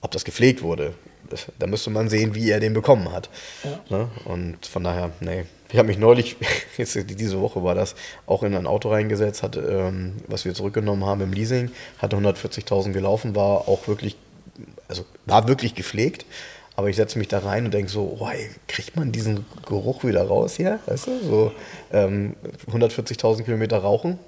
[0.00, 0.94] Ob das gepflegt wurde,
[1.30, 3.28] das, da müsste man sehen, wie er den bekommen hat.
[3.90, 4.08] Ne?
[4.24, 5.44] Und von daher, nee.
[5.70, 6.36] Ich habe mich neulich,
[6.76, 7.96] jetzt diese Woche war das,
[8.26, 12.92] auch in ein Auto reingesetzt, hatte, ähm, was wir zurückgenommen haben im Leasing, hatte 140.000
[12.92, 14.16] gelaufen, war auch wirklich,
[14.86, 16.24] also war wirklich gepflegt.
[16.76, 20.04] Aber ich setze mich da rein und denke so, oh, ey, kriegt man diesen Geruch
[20.04, 20.78] wieder raus hier?
[20.86, 21.52] Weißt du, so
[21.92, 22.36] ähm,
[22.70, 24.18] 140.000 Kilometer rauchen.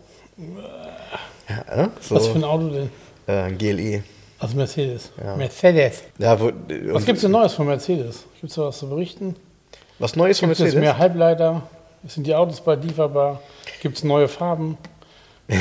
[1.48, 1.90] Ja, ne?
[2.00, 2.90] so, Was für ein Auto denn?
[3.26, 4.02] äh, GLE.
[4.38, 5.10] Also Mercedes.
[5.22, 5.36] Ja.
[5.36, 6.04] Mercedes.
[6.18, 6.50] Ja, wo,
[6.92, 8.24] Was gibt es denn Neues von Mercedes?
[8.40, 9.34] Gibt es da was zu berichten?
[9.98, 10.80] Was Neues von Gibt es Mercedes?
[10.80, 11.62] mehr Halbleiter?
[12.06, 13.42] Sind die Autos bald lieferbar?
[13.82, 14.78] Gibt es neue Farben?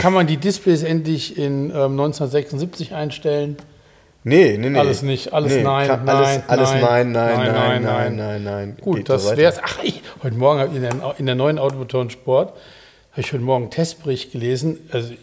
[0.01, 3.57] Kann man die Displays endlich in ähm, 1976 einstellen?
[4.27, 4.77] Nee, nee, nee.
[4.77, 8.15] Alles nicht, alles nee, nein, kann, nein, alles, alles nein, nein, nein, nein, nein, nein,
[8.15, 8.77] nein, nein.
[8.81, 9.59] Gut, Geht das so wäre es.
[9.63, 12.49] Ach, ich, heute Morgen habe ich in der, in der neuen Automotoren Sport,
[13.11, 14.89] habe ich heute Morgen einen Testbericht gelesen.
[14.91, 15.13] Also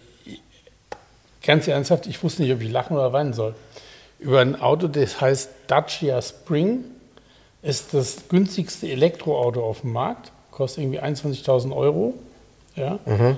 [1.44, 3.54] ganz ernsthaft, ich wusste nicht, ob ich lachen oder weinen soll.
[4.20, 6.84] Über ein Auto, das heißt Dacia Spring,
[7.60, 12.14] ist das günstigste Elektroauto auf dem Markt, kostet irgendwie 21.000 Euro.
[12.74, 12.98] Ja.
[13.04, 13.36] Mhm.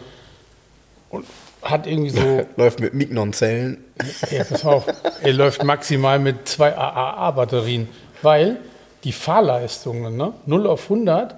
[1.11, 1.27] Und
[1.71, 3.85] hat irgendwie so Läuft mit Mignon-Zellen.
[4.31, 4.87] ja, pass auf.
[5.23, 7.89] Er läuft maximal mit zwei AAA-Batterien,
[8.23, 8.59] weil
[9.05, 11.37] die Fahrleistungen, ne, 0 auf 100,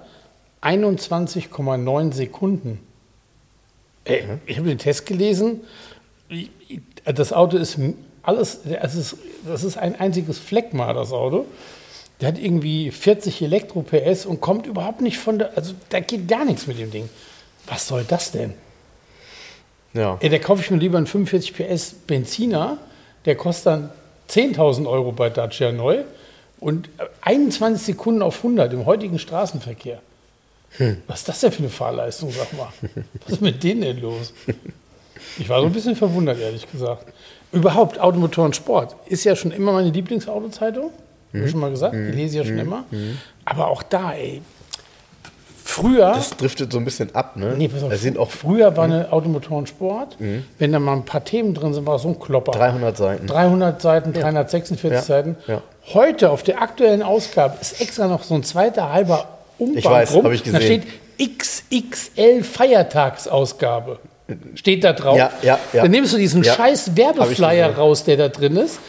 [0.61, 2.79] 21,9 Sekunden.
[4.05, 5.61] Ey, ich habe den Test gelesen.
[7.05, 7.77] Das Auto ist
[8.23, 11.45] alles, es ist das ist ein einziges Fleckma, das Auto.
[12.21, 16.43] Der hat irgendwie 40 Elektro-PS und kommt überhaupt nicht von der, also da geht gar
[16.43, 17.09] nichts mit dem Ding.
[17.67, 18.53] Was soll das denn?
[19.99, 20.17] Ja.
[20.21, 22.77] Ey, da kaufe ich mir lieber einen 45 PS Benziner,
[23.25, 23.89] der kostet dann
[24.29, 26.03] 10.000 Euro bei Dacia neu
[26.61, 26.87] und
[27.21, 29.99] 21 Sekunden auf 100 im heutigen Straßenverkehr.
[31.07, 32.69] Was ist das denn für eine Fahrleistung, sag mal?
[33.25, 34.33] Was ist mit denen denn los?
[35.37, 37.11] Ich war so ein bisschen verwundert, ehrlich gesagt.
[37.51, 40.91] Überhaupt Automotor und Sport ist ja schon immer meine Lieblingsautozeitung.
[41.33, 42.85] Hab ich schon mal gesagt, die lese ich ja schon immer.
[43.43, 44.41] Aber auch da, ey.
[45.71, 46.13] Früher.
[46.15, 47.53] Das driftet so ein bisschen ab, ne?
[47.57, 50.17] Nee, pass auf, Da sind auch früher war eine Automotor und Sport.
[50.57, 52.51] Wenn da mal ein paar Themen drin sind, war es so ein Klopper.
[52.53, 53.27] 300 Seiten.
[53.27, 55.37] 300 Seiten, 346 Ja, Seiten.
[55.47, 55.61] ja.
[55.93, 59.27] Heute auf der aktuellen Ausgabe ist extra noch so ein zweiter halber
[59.59, 60.25] Umfang Ich weiß, rum.
[60.25, 60.83] hab ich Da gesehen.
[61.17, 63.99] steht XXL Feiertagsausgabe.
[64.55, 65.17] Steht da drauf.
[65.17, 65.81] Ja, ja, ja.
[65.83, 68.79] Dann nimmst du diesen Ja, scheiß Werbeflyer raus, der da drin ist,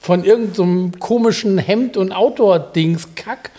[0.00, 3.50] von irgendeinem komischen Hemd- und Outdoor-Dings-Kack,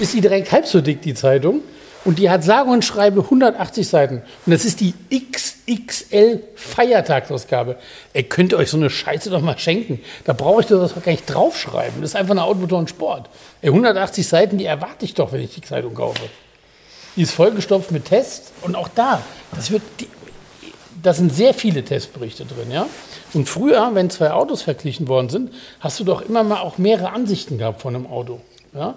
[0.00, 1.60] ist die direkt halb so dick, die Zeitung.
[2.06, 4.22] Und die hat sage und schreibe 180 Seiten.
[4.46, 7.76] Und das ist die XXL Feiertagsausgabe.
[8.14, 10.00] Ihr könnt euch so eine Scheiße doch mal schenken.
[10.24, 12.00] Da brauche ich das doch gar nicht draufschreiben.
[12.00, 13.28] Das ist einfach eine Automotor und Sport.
[13.60, 16.22] Ey, 180 Seiten, die erwarte ich doch, wenn ich die Zeitung kaufe.
[17.16, 18.52] Die ist vollgestopft mit Tests.
[18.62, 19.20] Und auch da,
[19.56, 20.08] das wird, die,
[21.02, 22.86] da sind sehr viele Testberichte drin, ja.
[23.34, 27.10] Und früher, wenn zwei Autos verglichen worden sind, hast du doch immer mal auch mehrere
[27.10, 28.40] Ansichten gehabt von einem Auto.
[28.74, 28.94] Ja?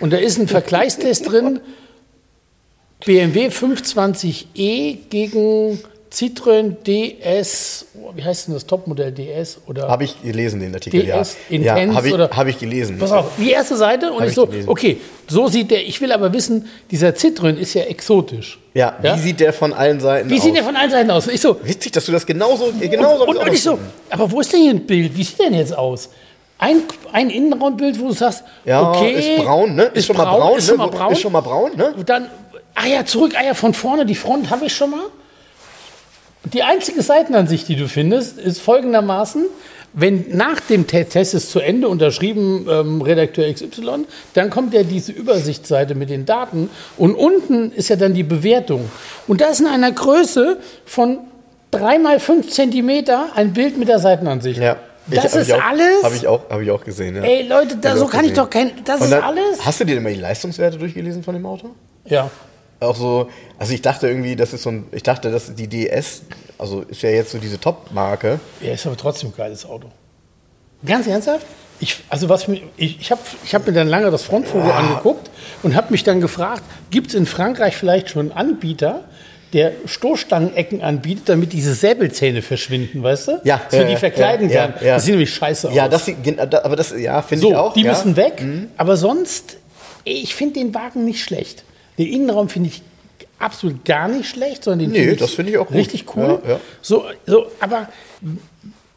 [0.00, 1.60] Und da ist ein Vergleichstest drin,
[3.04, 5.78] BMW 520e gegen
[6.12, 11.04] Citroën DS, oh, wie heißt denn das Topmodell DS oder Habe ich gelesen, den Artikel,
[11.04, 11.56] DS ja.
[11.56, 12.98] Intense ja, habe ich, oder- hab ich gelesen.
[12.98, 14.68] Pass auf, die erste Seite und ich ich so, gelesen.
[14.68, 14.98] okay,
[15.28, 18.58] so sieht der, ich will aber wissen, dieser Citroën ist ja exotisch.
[18.74, 19.16] Ja, wie Ja?
[19.18, 20.42] sieht der von allen Seiten Wie aus?
[20.42, 21.28] sieht der von allen Seiten aus?
[21.28, 23.78] Ich so, Witzig, dass du das genauso, genauso und, und, und ich so,
[24.10, 25.16] aber wo ist denn hier ein Bild?
[25.16, 26.10] Wie sieht der denn jetzt aus?
[26.58, 26.82] Ein,
[27.12, 29.84] ein Innenraumbild, wo du sagst, Ja, okay, ist braun, ne?
[29.94, 30.82] Ist, schon mal braun, ist schon ne?
[30.82, 31.12] mal braun.
[31.12, 31.94] Ist schon mal braun, ne?
[31.96, 32.26] Und dann,
[32.82, 35.04] ah ja, zurück, ah ja, von vorne, die Front habe ich schon mal.
[36.52, 39.44] Die einzige Seitenansicht, die du findest, ist folgendermaßen,
[39.92, 44.82] wenn nach dem Te Test ist zu Ende, unterschrieben ähm, Redakteur XY, dann kommt ja
[44.84, 48.88] diese Übersichtsseite mit den Daten und unten ist ja dann die Bewertung.
[49.26, 51.18] Und da ist in einer Größe von
[51.72, 54.60] 3 mal 5 Zentimeter ein Bild mit der Seitenansicht.
[54.60, 54.76] Ja.
[55.08, 56.02] Das hab ist ich auch, alles?
[56.04, 57.22] Habe ich, auch- hab ich auch gesehen, ja.
[57.22, 58.44] Ey Leute, da, so kann ich gesehen.
[58.44, 59.64] doch kein, das Und ist dann- alles?
[59.66, 61.70] Hast du dir denn mal die Leistungswerte durchgelesen von dem Auto?
[62.06, 62.30] Ja.
[62.80, 63.28] Auch so,
[63.58, 66.22] also ich dachte irgendwie, das ist so ein, ich dachte, dass die DS,
[66.58, 68.40] also ist ja jetzt so diese Top-Marke.
[68.62, 69.88] Ja, ist aber trotzdem ein geiles Auto.
[70.84, 71.44] Ganz ernsthaft?
[71.78, 72.62] Ich, also was ich,
[73.00, 75.30] ich habe ich hab mir dann lange das Frontfoto angeguckt
[75.62, 79.04] und habe mich dann gefragt, gibt es in Frankreich vielleicht schon einen Anbieter,
[79.52, 83.40] der Stoßstangenecken anbietet, damit diese Säbelzähne verschwinden, weißt du?
[83.44, 84.86] Ja, Dass ja, die ja, verkleiden ja, kann.
[84.86, 84.94] ja.
[84.94, 85.90] Das sieht nämlich scheiße Ja, aus.
[85.90, 87.72] das, sieht gen- da- aber das, ja, finde so, ich auch.
[87.74, 87.90] die ja.
[87.90, 88.42] müssen weg.
[88.76, 89.56] Aber sonst,
[90.04, 91.64] ich finde den Wagen nicht schlecht.
[92.00, 92.82] Den Innenraum finde ich
[93.38, 95.76] absolut gar nicht schlecht, sondern den Nee, finde das finde ich auch gut.
[95.76, 96.40] richtig cool.
[96.44, 96.60] Ja, ja.
[96.80, 97.88] So, so, aber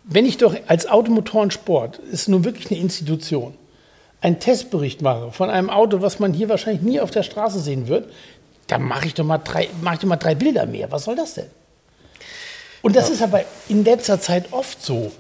[0.06, 3.56] wenn ich doch als Automotorensport, ist nun wirklich eine Institution,
[4.22, 7.90] einen Testbericht mache von einem Auto, was man hier wahrscheinlich nie auf der Straße sehen
[7.90, 8.10] wird,
[8.68, 10.90] dann mache ich doch mal drei, mache ich doch mal drei Bilder mehr.
[10.92, 11.48] Was soll das denn?
[12.82, 15.12] Und das ist aber in letzter Zeit oft so,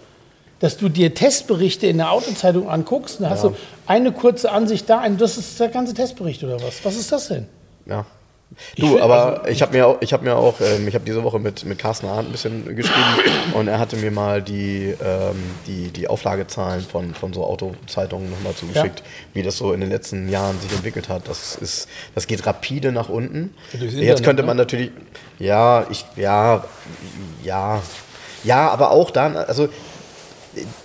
[0.59, 3.55] dass du dir Testberichte in der Autozeitung anguckst und dann hast du
[3.86, 6.84] eine kurze Ansicht da, ein, das ist der ganze Testbericht oder was?
[6.84, 7.47] Was ist das denn?
[7.86, 8.05] Ja.
[8.75, 11.03] Ich Du, find- aber ich habe mir auch, ich habe mir auch, ähm, ich habe
[11.05, 13.17] diese Woche mit, mit Carsten Arndt ein bisschen geschrieben
[13.53, 18.53] und er hatte mir mal die, ähm, die, die Auflagezahlen von, von so Autozeitungen nochmal
[18.53, 19.01] zugeschickt,
[19.34, 21.27] wie das so in den letzten Jahren sich entwickelt hat.
[21.27, 23.55] Das ist, das geht rapide nach unten.
[23.73, 24.47] Ja, Jetzt könnte ne?
[24.47, 24.91] man natürlich,
[25.39, 26.63] ja, ich, ja,
[27.43, 27.81] ja,
[28.43, 29.69] ja, aber auch dann, also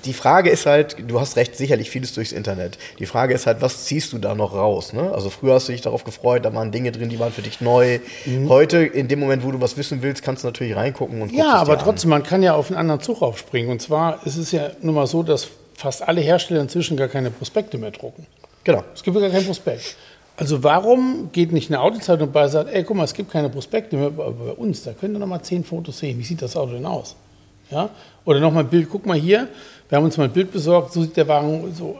[0.04, 2.78] die Frage ist halt, du hast recht, sicherlich vieles durchs Internet.
[2.98, 4.92] Die Frage ist halt, was ziehst du da noch raus?
[4.92, 5.12] Ne?
[5.12, 7.60] Also früher hast du dich darauf gefreut, da waren Dinge drin, die waren für dich
[7.60, 8.00] neu.
[8.24, 8.48] Mhm.
[8.48, 11.54] Heute, in dem Moment, wo du was wissen willst, kannst du natürlich reingucken und Ja,
[11.54, 13.70] aber trotzdem, man kann ja auf einen anderen Zug aufspringen.
[13.70, 17.30] Und zwar ist es ja nun mal so, dass fast alle Hersteller inzwischen gar keine
[17.30, 18.22] Prospekte mehr drucken.
[18.22, 18.48] an.
[18.64, 18.84] Genau.
[18.94, 19.96] Es gibt gar keinen Prospekt.
[20.36, 23.48] Also warum geht nicht eine Autozeitung bei und sagt, ey, guck mal, es gibt keine
[23.50, 26.18] Prospekte mehr, bei uns, da könnt ihr noch mal zehn Fotos sehen.
[26.18, 27.16] Wie sieht das Auto denn aus?
[27.70, 27.90] Ja?
[28.24, 29.48] Oder noch mal ein Bild, guck mal hier,
[29.88, 31.98] wir haben uns mal ein Bild besorgt, so sieht der Wagen so.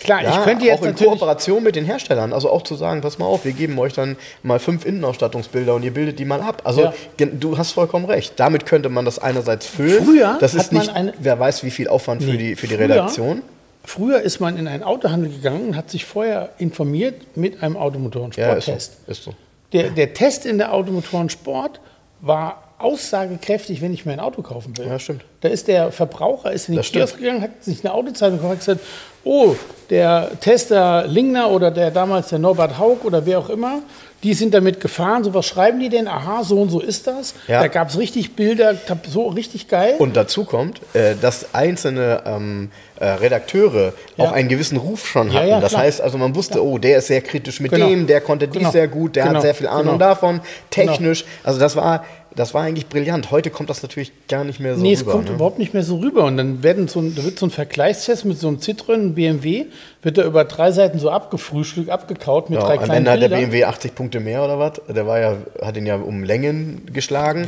[0.00, 0.94] Klar, Ja, ich könnte jetzt auch in.
[0.96, 4.16] Kooperation mit den Herstellern, also auch zu sagen, pass mal auf, wir geben euch dann
[4.42, 6.62] mal fünf Innenausstattungsbilder und ihr bildet die mal ab.
[6.64, 7.26] Also Ja.
[7.26, 8.34] du hast vollkommen recht.
[8.36, 10.04] Damit könnte man das einerseits füllen.
[10.04, 12.56] Früher das hat ist man nicht, eine- wer weiß, wie viel Aufwand für Nee, die
[12.56, 13.42] für die früher- Redaktion.
[13.84, 18.32] Früher ist man in einen Autohandel gegangen und hat sich vorher informiert mit einem Automotoren
[18.36, 18.72] Ja, ist so.
[19.06, 19.34] Ist so.
[19.72, 21.80] Der, der Test in der Automotoren Sport
[22.20, 24.86] war aussagekräftig, wenn ich mir ein Auto kaufen will.
[24.86, 25.24] Ja, stimmt.
[25.40, 27.06] Da ist der Verbraucher ist in den Das stimmt.
[27.06, 28.80] Kiosk gegangen, hat sich eine Autozeitung gekauft und gesagt,
[29.24, 29.54] oh,
[29.90, 33.80] der Tester Lingner oder der damals der Norbert Haug oder wer auch immer,
[34.22, 35.22] die sind damit gefahren.
[35.22, 36.08] So was schreiben die denn?
[36.08, 37.34] Aha, so und so ist das.
[37.46, 37.60] Ja.
[37.60, 38.74] Da gab es richtig Bilder,
[39.10, 39.96] so richtig geil.
[39.98, 44.24] Und dazu kommt, äh, dass einzelne ähm, äh, Redakteure Ja.
[44.24, 45.48] auch einen gewissen Ruf schon hatten.
[45.48, 47.86] ja, das heißt also, man wusste, oh, der ist sehr kritisch mit Genau.
[47.88, 48.70] dem, der konnte dies Genau.
[48.70, 49.34] sehr gut, der Genau.
[49.36, 49.98] hat sehr viel Ahnung Genau.
[49.98, 51.26] davon, technisch.
[51.42, 52.04] Also das war,
[52.36, 53.30] das war eigentlich brillant.
[53.30, 55.12] Heute kommt das natürlich gar nicht mehr so nee, es rüber.
[55.12, 55.34] kommt ne?
[55.34, 56.24] überhaupt nicht mehr so rüber.
[56.24, 59.14] Und dann werden so ein, da wird so ein Vergleichstest mit so einem Citroën, einem
[59.14, 59.66] BMW,
[60.02, 63.20] wird da über drei Seiten so abgefrühstückt, abgekaut mit Ja, drei am kleinen Ende hat
[63.32, 63.36] der.
[63.36, 64.80] BMW 80 Punkte mehr oder was?
[64.88, 67.46] Der war ja, hat ihn ja um Längen geschlagen.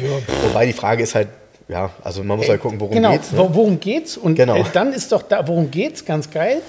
[0.48, 1.28] Wobei die Frage ist halt,
[1.68, 3.32] ja, also man muss halt gucken, worum genau, geht's.
[3.32, 3.38] Ne?
[3.40, 4.16] wo- worum geht's?
[4.16, 4.56] Und Genau.
[4.56, 6.04] äh, dann ist doch da, worum geht's?
[6.04, 6.62] Ganz geil.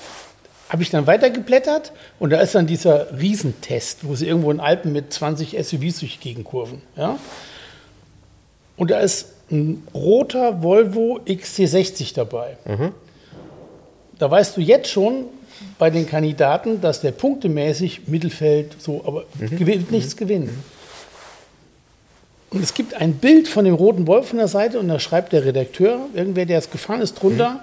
[0.69, 4.91] Habe ich dann weitergeblättert und da ist dann dieser Riesentest, wo sie irgendwo in Alpen
[4.91, 6.81] mit 20 SUVs durch die Gegend kurven.
[6.97, 7.17] Ja?
[8.77, 12.57] Und da ist ein roter Volvo XC60 dabei.
[12.65, 12.91] Mhm.
[14.19, 15.25] Da weißt du jetzt schon
[15.79, 19.57] bei den Kandidaten, dass der punktemäßig Mittelfeld so, aber Mhm.
[19.57, 20.63] gewinnt nichts gewinnen.
[22.49, 25.33] Und es gibt ein Bild von dem roten Wolf von der Seite und da schreibt
[25.33, 27.59] der Redakteur, irgendwer, der es gefahren ist, drunter, Mhm.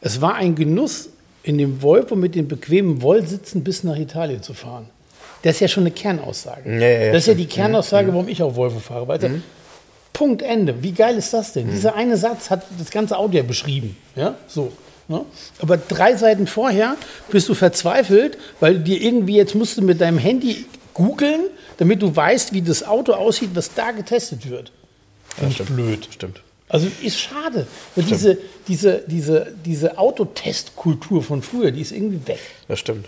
[0.00, 1.10] es war ein Genuss,
[1.44, 4.86] in dem Volvo mit den bequemen Wollsitzen bis nach Italien zu fahren.
[5.42, 6.68] Das ist ja schon eine Kernaussage.
[6.68, 7.34] Ja, ja, das ist ja.
[7.34, 7.38] Mhm.
[7.38, 9.06] die Kernaussage, warum ich auf Volvo fahre.
[9.06, 9.40] Weißt du?
[10.12, 10.82] Punkt, Ende.
[10.82, 11.68] Wie geil ist das denn?
[11.68, 11.72] Mhm.
[11.72, 13.96] Dieser eine Satz hat das ganze Auto ja beschrieben.
[14.16, 14.72] Ja, so.
[15.08, 15.24] Ne?
[15.60, 16.96] Aber drei Seiten vorher
[17.30, 21.40] bist du verzweifelt, weil dir irgendwie jetzt musst du mit deinem Handy googeln,
[21.78, 24.70] damit du weißt, wie das Auto aussieht, was da getestet wird.
[25.36, 26.08] Finde ich blöd.
[26.10, 26.42] Stimmt.
[26.68, 27.66] Also ist schade.
[27.94, 28.36] Weil diese,
[28.66, 32.40] diese, diese, diese Autotestkultur von früher, die ist irgendwie weg.
[32.66, 33.06] Das stimmt.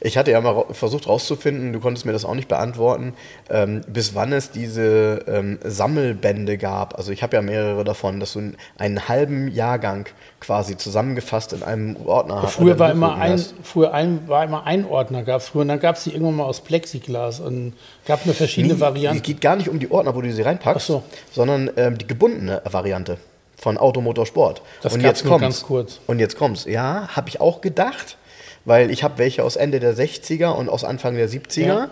[0.00, 3.14] Ich hatte ja mal versucht rauszufinden, du konntest mir das auch nicht beantworten,
[3.50, 6.98] ähm, bis wann es diese ähm, Sammelbände gab.
[6.98, 10.06] Also ich habe ja mehrere davon, dass du einen, einen halben Jahrgang
[10.40, 12.54] quasi zusammengefasst in einem Ordner hast.
[12.54, 13.54] Früher war immer ein, hast.
[13.62, 15.62] früher ein, war immer ein Ordner, gab es früher.
[15.62, 17.74] Und dann gab es die irgendwann mal aus Plexiglas und
[18.06, 19.18] gab eine verschiedene Nee, Varianten.
[19.18, 21.02] Es geht gar nicht um die Ordner, wo du sie reinpackst, so.
[21.32, 23.18] sondern ähm, die gebundene Variante
[23.56, 24.60] von Automotorsport.
[24.82, 25.42] Das und jetzt kommt's.
[25.42, 26.00] ganz kurz.
[26.06, 26.64] Und jetzt kommt's.
[26.64, 28.16] Ja, habe ich auch gedacht,
[28.64, 31.60] weil ich habe welche aus Ende der 60er und aus Anfang der 70er.
[31.66, 31.90] Ja.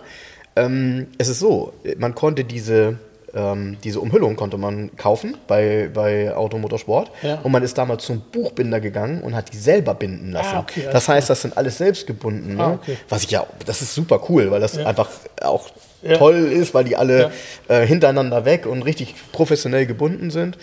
[0.55, 2.97] Ähm, es ist so, man konnte diese
[3.33, 7.39] ähm, diese Umhüllung konnte man kaufen bei, bei Automotorsport Ja.
[7.43, 10.55] und man ist damals zum Buchbinder gegangen und hat die selber binden lassen.
[10.57, 12.55] Ah, okay, das heißt, das sind alles selbst gebunden.
[12.57, 12.63] Ne?
[12.63, 12.97] Ah, okay.
[13.07, 14.85] Was ich ja, das ist super cool, weil das Ja.
[14.85, 15.09] einfach
[15.41, 15.69] auch
[16.01, 16.17] Ja.
[16.17, 17.31] toll ist, weil die alle
[17.69, 20.57] äh, hintereinander weg und richtig professionell gebunden sind.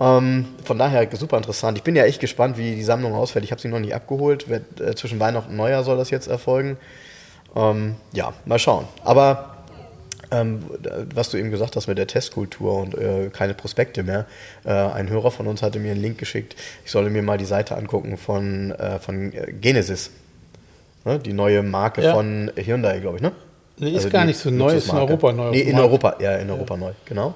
[0.00, 1.76] Ähm, von daher super interessant.
[1.78, 3.44] Ich bin ja echt gespannt, wie die Sammlung ausfällt.
[3.44, 4.46] Ich habe sie noch nicht abgeholt.
[4.48, 6.76] Äh, zwischen Weihnachten und Neujahr soll das jetzt erfolgen.
[7.56, 8.86] Ähm, ja, mal schauen.
[9.04, 9.56] Aber
[10.30, 10.62] ähm,
[11.14, 14.26] was du eben gesagt hast mit der Testkultur und äh, keine Prospekte mehr.
[14.64, 16.54] Äh, ein Hörer von uns hatte mir einen Link geschickt.
[16.84, 20.10] Ich solle mir mal die Seite angucken von, äh, von äh, Genesis.
[21.04, 21.18] Ne?
[21.18, 22.14] Die neue Marke Ja.
[22.14, 23.32] von Hyundai, glaube ich, ne?
[23.78, 24.96] Nee, ist gar nicht so neu, ist in.
[24.96, 25.78] Europa neu Nee, in.
[25.78, 27.34] Europa, ja, in Europa neu, genau.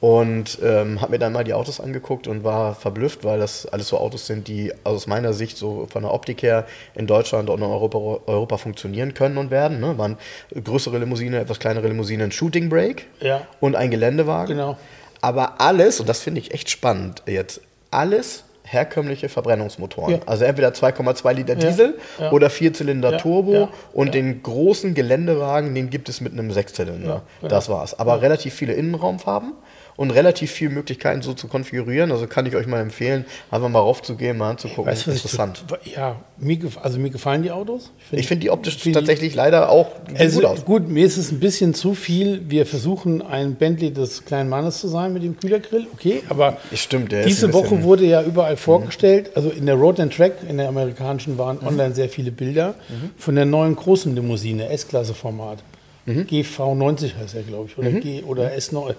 [0.00, 3.88] Und ähm, habe mir dann mal die Autos angeguckt und war verblüfft, weil das alles
[3.88, 7.58] so Autos sind, die aus meiner Sicht so von der Optik her in Deutschland und
[7.58, 9.80] in Europa, Europa funktionieren können und werden.
[9.80, 9.98] Ne?
[9.98, 10.16] Waren
[10.54, 13.40] größere Limousine, etwas kleinere Limousine, ein Shooting Brake Ja.
[13.58, 14.56] und ein Geländewagen.
[14.56, 14.76] Genau.
[15.20, 20.12] Aber alles, und das finde ich echt spannend jetzt, alles herkömmliche Verbrennungsmotoren.
[20.14, 20.20] Ja.
[20.26, 22.30] Also entweder 2,2 Liter Ja, Diesel ja.
[22.30, 24.12] oder Vierzylinder Ja, Turbo ja, und ja.
[24.12, 27.08] den großen Geländewagen, den gibt es mit einem Sechszylinder.
[27.08, 27.48] Ja, ja.
[27.48, 27.98] Das war's.
[27.98, 29.54] Aber relativ viele Innenraumfarben
[29.98, 32.12] und relativ viele Möglichkeiten so zu konfigurieren.
[32.12, 34.86] Also kann ich euch mal empfehlen, einfach mal raufzugehen, mal anzugucken.
[34.86, 35.64] Weißt was Interessant.
[35.84, 37.90] Ich, ja, mir, also mir gefallen die Autos.
[38.12, 40.64] Ich finde die optisch find die- tatsächlich leider auch Also, gut aus.
[40.64, 42.42] gut, mir ist es ein bisschen zu viel.
[42.48, 45.88] Wir versuchen, ein Bentley des kleinen Mannes zu sein mit dem Kühlergrill.
[45.92, 47.82] Okay, aber Stimmt, diese Woche Mhm.
[47.82, 49.32] wurde ja überall vorgestellt.
[49.34, 51.66] Also in der Road and Track, in der amerikanischen, waren Mhm.
[51.66, 52.76] online sehr viele Bilder
[53.16, 55.58] von der neuen großen Limousine, S-Klasse-Format.
[56.06, 56.22] Mhm.
[56.30, 58.94] GV90 heißt er, glaube ich, oder, G, oder S9.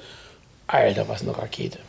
[0.71, 1.79] Alter, was eine Rakete.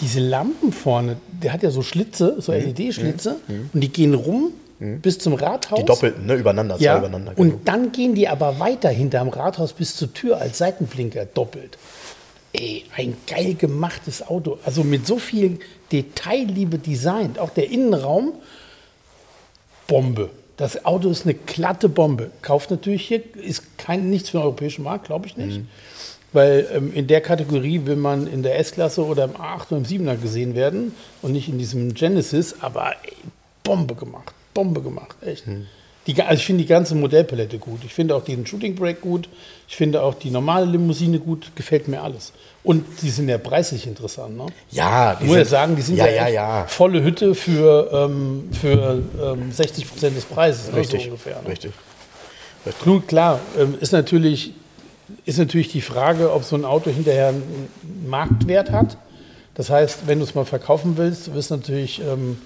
[0.00, 2.40] Diese Lampen vorne, der hat ja so Schlitze, Mhm.
[2.40, 3.36] so LED-Schlitze,
[3.72, 5.80] und die gehen rum bis zum Rathaus.
[5.80, 6.34] Die doppelten, ne?
[6.34, 7.34] Übereinander, zwei Ja, übereinander.
[7.34, 7.54] genau.
[7.54, 11.76] und dann gehen die aber weiter hinterm Rathaus bis zur Tür als Seitenblinker doppelt.
[12.52, 14.58] Ey, ein geil gemachtes Auto.
[14.64, 15.58] Also mit so viel
[15.92, 17.38] Detailliebe designt.
[17.38, 18.32] Auch der Innenraum,
[19.86, 20.30] Bombe.
[20.56, 22.30] Das Auto ist eine glatte Bombe.
[22.42, 25.60] Kauft natürlich hier, ist kein, nichts für den europäischen Markt, glaube ich nicht.
[26.32, 29.84] Weil ähm, in der Kategorie will man in der S-Klasse oder im A8 oder im
[29.84, 32.56] 7er gesehen werden und nicht in diesem Genesis.
[32.60, 33.14] Aber ey,
[33.64, 34.32] Bombe gemacht.
[34.52, 35.44] Bombe gemacht, echt.
[36.06, 37.80] Die, also ich finde die ganze Modellpalette gut.
[37.84, 39.28] Ich finde auch diesen Shooting Brake gut.
[39.68, 41.50] Ich finde auch die normale Limousine gut.
[41.54, 42.32] Gefällt mir alles.
[42.64, 44.36] Und die sind ja preislich interessant.
[44.36, 44.46] Ne?
[44.70, 49.02] Ja, Ich muss ja sagen, die sind ja, ja, ja, volle Hütte für, ähm, für
[49.22, 50.70] ähm, 60 Prozent des Preises.
[50.70, 50.78] Ne?
[50.78, 51.48] Richtig, So ungefähr, ne?
[51.48, 51.72] richtig.
[52.84, 54.52] Nun, klar, ähm, ist natürlich,
[55.24, 57.68] ist natürlich die Frage, ob so ein Auto hinterher einen
[58.06, 58.96] Marktwert hat.
[59.54, 62.38] Das heißt, wenn du es mal verkaufen willst, wirst natürlich, ähm,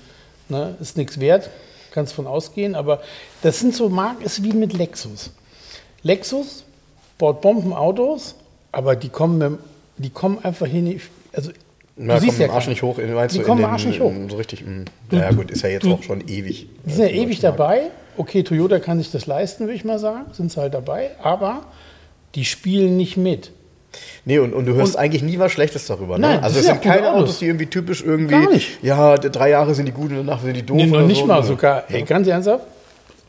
[0.49, 1.51] ne, ist nichts wert,
[1.93, 2.75] kannst von ausgehen.
[2.75, 3.01] Aber
[3.43, 5.31] das sind so Marken, ist wie mit Lexus.
[6.03, 6.65] Lexus
[7.19, 8.35] baut Bombenautos,
[8.73, 9.59] aber die kommen, mit,
[9.99, 11.11] die kommen einfach hier nicht.
[11.33, 11.51] Also,
[11.97, 12.99] Na, siehst kommt ja Arsch nicht hoch.
[12.99, 14.13] in- Meinst Die du, in kommen den- Arsch nicht hoch.
[14.29, 14.65] So richtig.
[14.65, 14.85] mh.
[15.11, 16.67] Ja, gut, ist ja jetzt auch schon ewig.
[16.87, 17.91] Die sind ja ewig dabei.
[18.17, 20.27] Okay, Toyota kann sich das leisten, würde ich mal sagen.
[20.33, 21.11] Sind sie halt dabei.
[21.23, 21.63] Aber
[22.35, 23.53] die spielen nicht mit.
[24.24, 26.16] Nee, und, und du hörst eigentlich nie was Schlechtes darüber.
[26.18, 26.26] Ne?
[26.28, 27.39] Nein, also das es sind sind ja gute keine Autos.
[27.41, 28.33] Die irgendwie typisch irgendwie.
[28.35, 28.83] Gar nicht.
[28.83, 30.76] Ja, drei Jahre sind die gut und danach sind die doof.
[30.78, 31.26] Nee, noch nicht so.
[31.26, 31.47] mal Nö.
[31.47, 31.85] sogar.
[31.91, 32.64] Ey, ganz ernsthaft,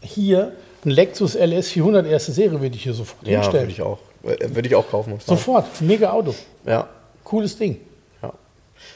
[0.02, 0.54] hier
[0.86, 3.64] ein Lexus LS 400 erste Serie würde ich hier sofort Ja, hinstellen.
[3.66, 4.00] würde ich auch.
[4.24, 5.16] Äh, Würde ich auch kaufen.
[5.26, 5.66] Sofort.
[5.82, 6.34] Mega Auto.
[6.66, 6.88] Ja.
[7.26, 7.78] Cooles Ding.
[8.22, 8.34] Ja.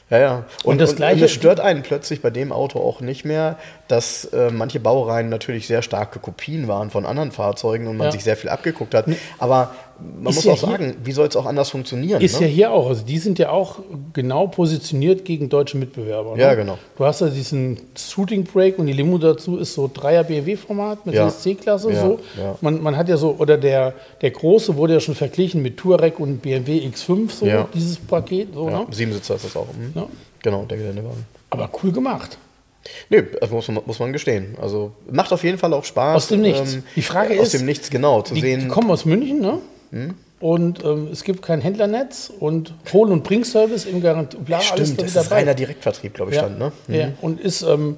[0.10, 0.46] Ja, ja.
[0.64, 3.58] Und, das und, Gleiche- und es stört einen plötzlich bei dem Auto auch nicht mehr,
[3.88, 8.12] dass äh, manche Baureihen natürlich sehr starke Kopien waren von anderen Fahrzeugen und man Ja.
[8.12, 9.06] sich sehr viel abgeguckt hat.
[9.40, 9.72] Aber
[10.22, 12.22] man Ist muss ja auch hier- sagen, wie soll es auch anders funktionieren?
[12.22, 12.48] Ist ne?
[12.48, 12.88] ja hier auch.
[12.90, 13.80] Also die sind ja auch
[14.14, 16.36] genau positioniert gegen deutsche Mitbewerber.
[16.36, 16.42] Ne?
[16.44, 16.78] Ja, genau.
[16.98, 21.16] Du hast ja diesen Shooting Brake und die Limo dazu ist so 3er BMW-Format mit
[21.16, 21.30] Ja.
[21.30, 21.92] C-Klasse.
[21.94, 22.20] Ja, so.
[22.38, 22.56] ja.
[22.62, 26.20] Man, man hat ja so, oder der, der große wurde ja schon verglichen mit Touareg
[26.20, 28.54] und BMW X5, so dieses Paket.
[28.54, 28.86] So, ne?
[28.92, 29.68] Siebensitzer ist das auch.
[29.74, 30.04] Mhm.
[30.44, 31.26] Genau, der Geländewagen.
[31.50, 32.38] Aber cool gemacht.
[33.10, 34.56] Nee, das muss man, muss man gestehen.
[34.62, 36.16] Also macht auf jeden Fall auch Spaß.
[36.16, 36.78] Aus dem Nichts.
[36.96, 38.62] Die Frage aus ist, dem Nichts, genau, zu Die, sehen.
[38.62, 39.60] die kommen aus München, ne?
[40.40, 44.02] Und ähm, es gibt kein Händlernetz und Hol- und Bringservice im.
[44.02, 46.44] Bla, alles Stimmt, da das ist reiner Direktvertrieb, glaube ich, ja.
[46.44, 46.72] stand, ne?
[46.88, 47.10] ja.
[47.22, 47.98] Und ist ähm,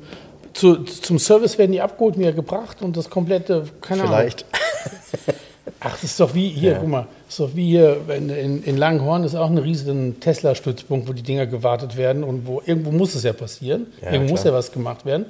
[0.54, 4.46] zu, zum Service werden die abgeholt, mir gebracht und das komplette, keine Vielleicht.
[4.52, 5.40] Ahnung.
[5.82, 7.08] Ach, das ist doch wie hier, guck mal,
[7.38, 11.46] doch wie hier in, in, in Langenhorn ist auch ein riesen Tesla-Stützpunkt, wo die Dinger
[11.46, 14.54] gewartet werden und wo irgendwo muss es ja passieren, Ja, irgendwo muss klar.
[14.54, 15.26] ja was gemacht werden.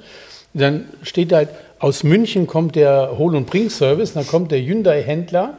[0.54, 1.48] Und dann steht halt,
[1.78, 5.54] aus München kommt der Hol- und Bring-Service, dann kommt der Hyundai-Händler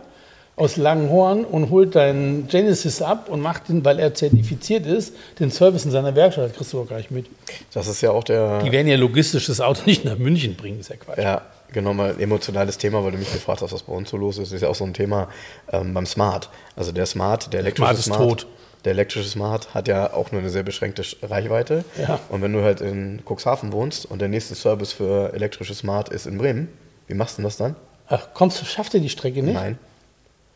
[0.58, 5.50] aus Langenhorn und holt deinen Genesis ab und macht den, weil er zertifiziert ist, den
[5.50, 6.50] Service in seiner Werkstatt.
[6.50, 7.26] Das kriegst du auch gar nicht mit.
[7.74, 8.60] Das ist ja auch der.
[8.62, 11.18] Die werden ja logistisch das Auto nicht nach München bringen, ist ja Quatsch.
[11.20, 11.42] Ja,
[11.74, 14.49] genau, mal emotionales Thema, weil du mich gefragt hast, was bei uns so los ist.
[14.51, 15.28] Das ist ja auch so ein Thema
[15.72, 16.49] ähm, beim Smart.
[16.76, 18.47] Also der Smart, der elektrische Smart ist tot.
[18.84, 21.86] Der elektrische Smart hat ja auch nur eine sehr beschränkte Sch- Reichweite.
[22.01, 22.19] Ja.
[22.30, 26.26] Und wenn du halt in Cuxhaven wohnst und der nächste Service für elektrische Smart ist
[26.26, 26.67] in Bremen,
[27.07, 27.76] wie machst du denn das dann?
[28.07, 29.53] Ach, kommst du, schafft er die Strecke nicht?
[29.53, 29.78] Nein.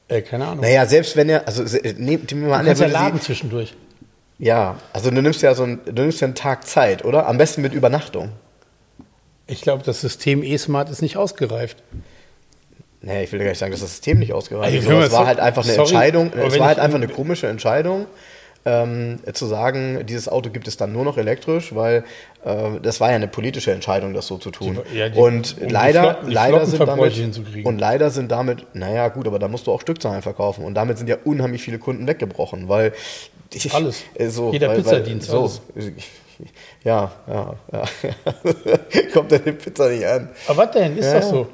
[0.07, 0.61] Äh, keine Ahnung.
[0.63, 2.87] Naja, selbst wenn er, also se- nehm, nehmen wir mal du an, er kannst ja
[2.87, 3.75] würde laden zwischendurch.
[4.39, 7.27] Ja, also du nimmst ja so ein, du nimmst ja einen Tag Zeit, oder?
[7.27, 8.31] Am besten mit Übernachtung.
[9.47, 11.77] Ich glaube, das System E-Smart ist nicht ausgereift.
[13.01, 14.87] Naja, ich will gar nicht sagen, dass das System nicht ausgereift Ey, ist.
[14.89, 17.07] aber Es war so- halt einfach eine sorry, Entscheidung, es war halt ich- einfach eine
[17.07, 18.07] komische Entscheidung,
[18.67, 22.03] ähm, zu sagen, dieses Auto gibt es dann nur noch elektrisch, weil
[22.43, 24.79] äh, das war ja eine politische Entscheidung, das so zu tun.
[24.91, 28.65] Die- ja, die- und um leider, Flotten- die leider sind damit, und leider sind damit,
[28.73, 31.77] naja gut, aber da musst du auch Stückzahlen verkaufen und damit sind ja unheimlich viele
[31.77, 32.93] Kunden weggebrochen, weil
[33.53, 34.01] die- Alles.
[34.15, 35.61] äh, so, Jeder weil, Pizzadienst, Weil, alles.
[35.75, 35.81] so,
[36.83, 37.83] ja, ja, ja.
[39.13, 40.29] Kommt deine Pizza nicht an.
[40.47, 40.97] Aber was denn?
[40.97, 41.47] Ist Ja, doch so.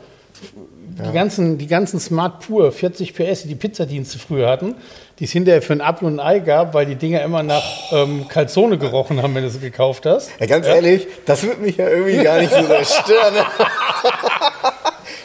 [1.03, 4.75] Die, ganzen, die ganzen Smart Pur 40 PS, die die Pizzadienste früher hatten,
[5.19, 7.63] die es hinterher für ein Apfel und ein Ei gab, weil die Dinger immer nach
[7.91, 10.31] ähm, Calzone gerochen haben, wenn du sie gekauft hast.
[10.39, 13.35] Ja, ganz ehrlich, das wird mich ja irgendwie gar nicht so sehr stören.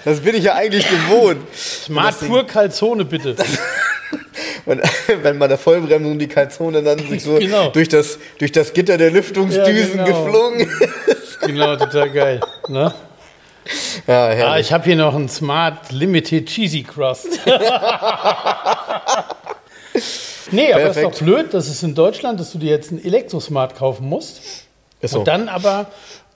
[0.05, 1.41] Das bin ich ja eigentlich gewohnt.
[1.53, 3.35] Smart Pur Calzone, bitte.
[4.67, 4.83] Wenn,
[5.23, 7.71] wenn bei der Vollbremsung die Kalzone dann sich so Genau.
[7.71, 10.25] durch, das, durch das Gitter der Lüftungsdüsen Ja, genau.
[10.25, 10.61] geflogen
[11.07, 11.41] ist.
[11.41, 12.41] genau, total geil.
[12.69, 12.93] Ne?
[14.07, 17.29] Ja, Ah, ich habe hier noch einen Smart Limited Cheesy Crust.
[20.53, 23.05] nee, aber das ist doch blöd, dass es in Deutschland, dass du dir jetzt einen
[23.05, 24.41] Elektrosmart kaufen musst
[25.03, 25.19] so.
[25.21, 25.87] und dann aber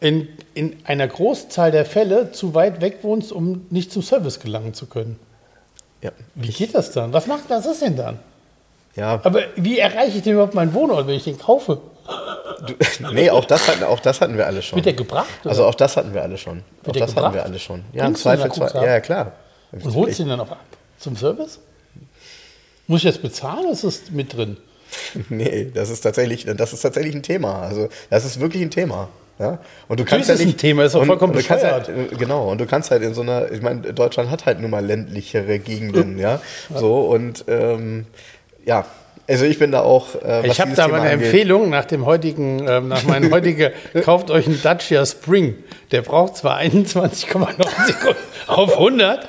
[0.01, 4.74] in, in einer Großzahl der Fälle zu weit weg wohnst, um nicht zum Service gelangen
[4.74, 5.16] zu können.
[6.03, 6.11] Ja.
[6.34, 7.12] Wie geht das dann?
[7.12, 8.18] Was macht was ist denn dann?
[8.96, 9.20] ja.
[9.22, 11.80] Aber wie erreiche ich denn überhaupt meinen Wohnort, wenn ich den kaufe?
[12.66, 12.74] Du,
[13.12, 14.76] nee, auch das, hatten, auch das hatten wir alle schon.
[14.76, 15.28] Wird der gebracht?
[15.42, 15.51] Oder?
[15.51, 16.59] Also auch das hatten wir alle schon.
[16.82, 17.46] Auch Wird der das hatten wir gebracht?
[17.46, 17.84] alle schon.
[17.92, 18.68] Ja, im ihn Zweifelsfall.
[18.68, 18.88] Cuxhaven?
[18.88, 19.32] Ja, klar.
[19.72, 20.64] und holst du den dann auch ab?
[20.98, 21.61] Zum Service?
[22.86, 24.57] Muss ich jetzt bezahlen oder ist das mit drin?
[25.28, 27.61] Nee, das ist tatsächlich, das ist tatsächlich ein Thema.
[27.62, 29.09] Also das ist wirklich ein Thema.
[29.41, 29.59] Ja?
[29.88, 32.14] Und du Natürlich kannst ja ist nicht ein Thema, ist und- vollkommen und halt, äh,
[32.16, 34.84] Genau, und du kannst halt in so einer, ich meine, Deutschland hat halt nun mal
[34.84, 36.41] ländlichere Gegenden, ja.
[36.74, 38.05] So und ähm,
[38.66, 38.84] ja,
[39.26, 40.14] also ich bin da auch.
[40.22, 43.70] Äh, Ich habe da Thema eine angeht- Empfehlung nach dem heutigen, ähm, nach meinem heutigen,
[44.05, 45.55] kauft euch einen Dacia Spring.
[45.93, 48.16] Der braucht zwar 21,9 Sekunden,
[48.47, 49.26] auf 100.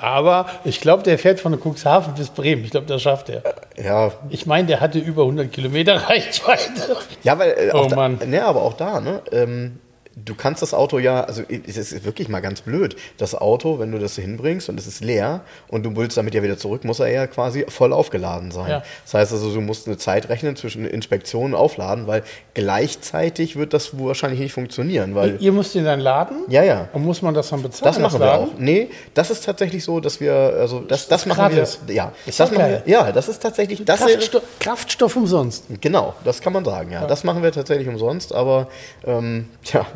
[0.00, 2.64] Aber ich glaube, der fährt von Cuxhaven bis Bremen.
[2.64, 3.42] Ich glaube, das schafft er.
[3.82, 6.96] Ja, Ich meine, der hatte über 100 Kilometer Reichweite.
[7.22, 8.18] Ja, weil äh, auch Oh da, Mann.
[8.26, 9.20] Ne, aber auch da, ne?
[9.32, 9.78] Ähm,
[10.16, 12.96] du kannst das Auto ja, also es ist wirklich mal ganz blöd.
[13.18, 16.42] Das Auto, wenn du das hinbringst und es ist leer und du willst damit ja
[16.42, 18.70] wieder zurück, muss er ja quasi voll aufgeladen sein.
[18.70, 18.82] Ja.
[19.04, 22.22] Das heißt also, du musst eine Zeit rechnen zwischen Inspektion und Aufladen, weil
[22.54, 26.38] gleichzeitig wird das wahrscheinlich nicht funktionieren, weil Ihr müsst ihn dann laden?
[26.48, 26.88] ja, ja.
[26.92, 27.84] Und muss man das dann bezahlen?
[27.92, 28.48] Das machen wir Laden?
[28.48, 28.58] auch.
[28.58, 31.78] Nee, das ist tatsächlich so, dass wir, also das, das machen gratis.
[31.86, 31.94] wir.
[31.94, 33.84] Ja, Ist das machen wir, ja, das ist tatsächlich.
[33.84, 35.64] Das wäre- Kraftstoff, Kraftstoff umsonst.
[35.80, 37.06] Genau, das kann man sagen, ja.
[37.06, 38.68] Das machen wir tatsächlich umsonst, aber
[39.06, 39.86] ähm, tja,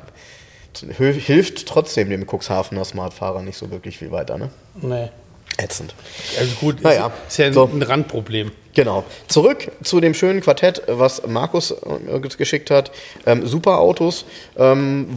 [0.80, 4.50] hilft trotzdem dem Cuxhavener Smartfahrer nicht so wirklich viel weiter, ne?
[4.80, 5.08] Nee.
[5.56, 5.94] Ätzend.
[6.38, 7.64] Also gut, Naja, ist, ist ja ein, so.
[7.64, 8.52] ein Randproblem.
[8.74, 9.02] Genau.
[9.26, 12.92] Zurück zu dem schönen Quartett, was Markus äh, geschickt hat.
[13.26, 14.24] Ähm, super Autos.
[14.56, 15.08] Ähm,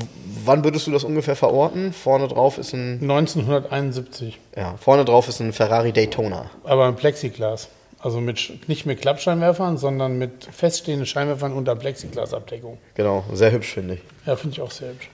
[0.43, 1.93] wann würdest du das ungefähr verorten?
[1.93, 4.39] Vorne drauf ist ein, 1971.
[4.55, 6.49] ja, vorne drauf ist ein Ferrari Daytona.
[6.64, 7.70] Aber ein Plexiglas.
[7.99, 12.80] Also mit, nicht mit Klappscheinwerfern, sondern mit feststehenden Scheinwerfern unter Plexiglasabdeckung.
[12.95, 13.99] Genau, sehr hübsch, finde ich.
[14.26, 15.07] Ja, finde ich auch sehr hübsch.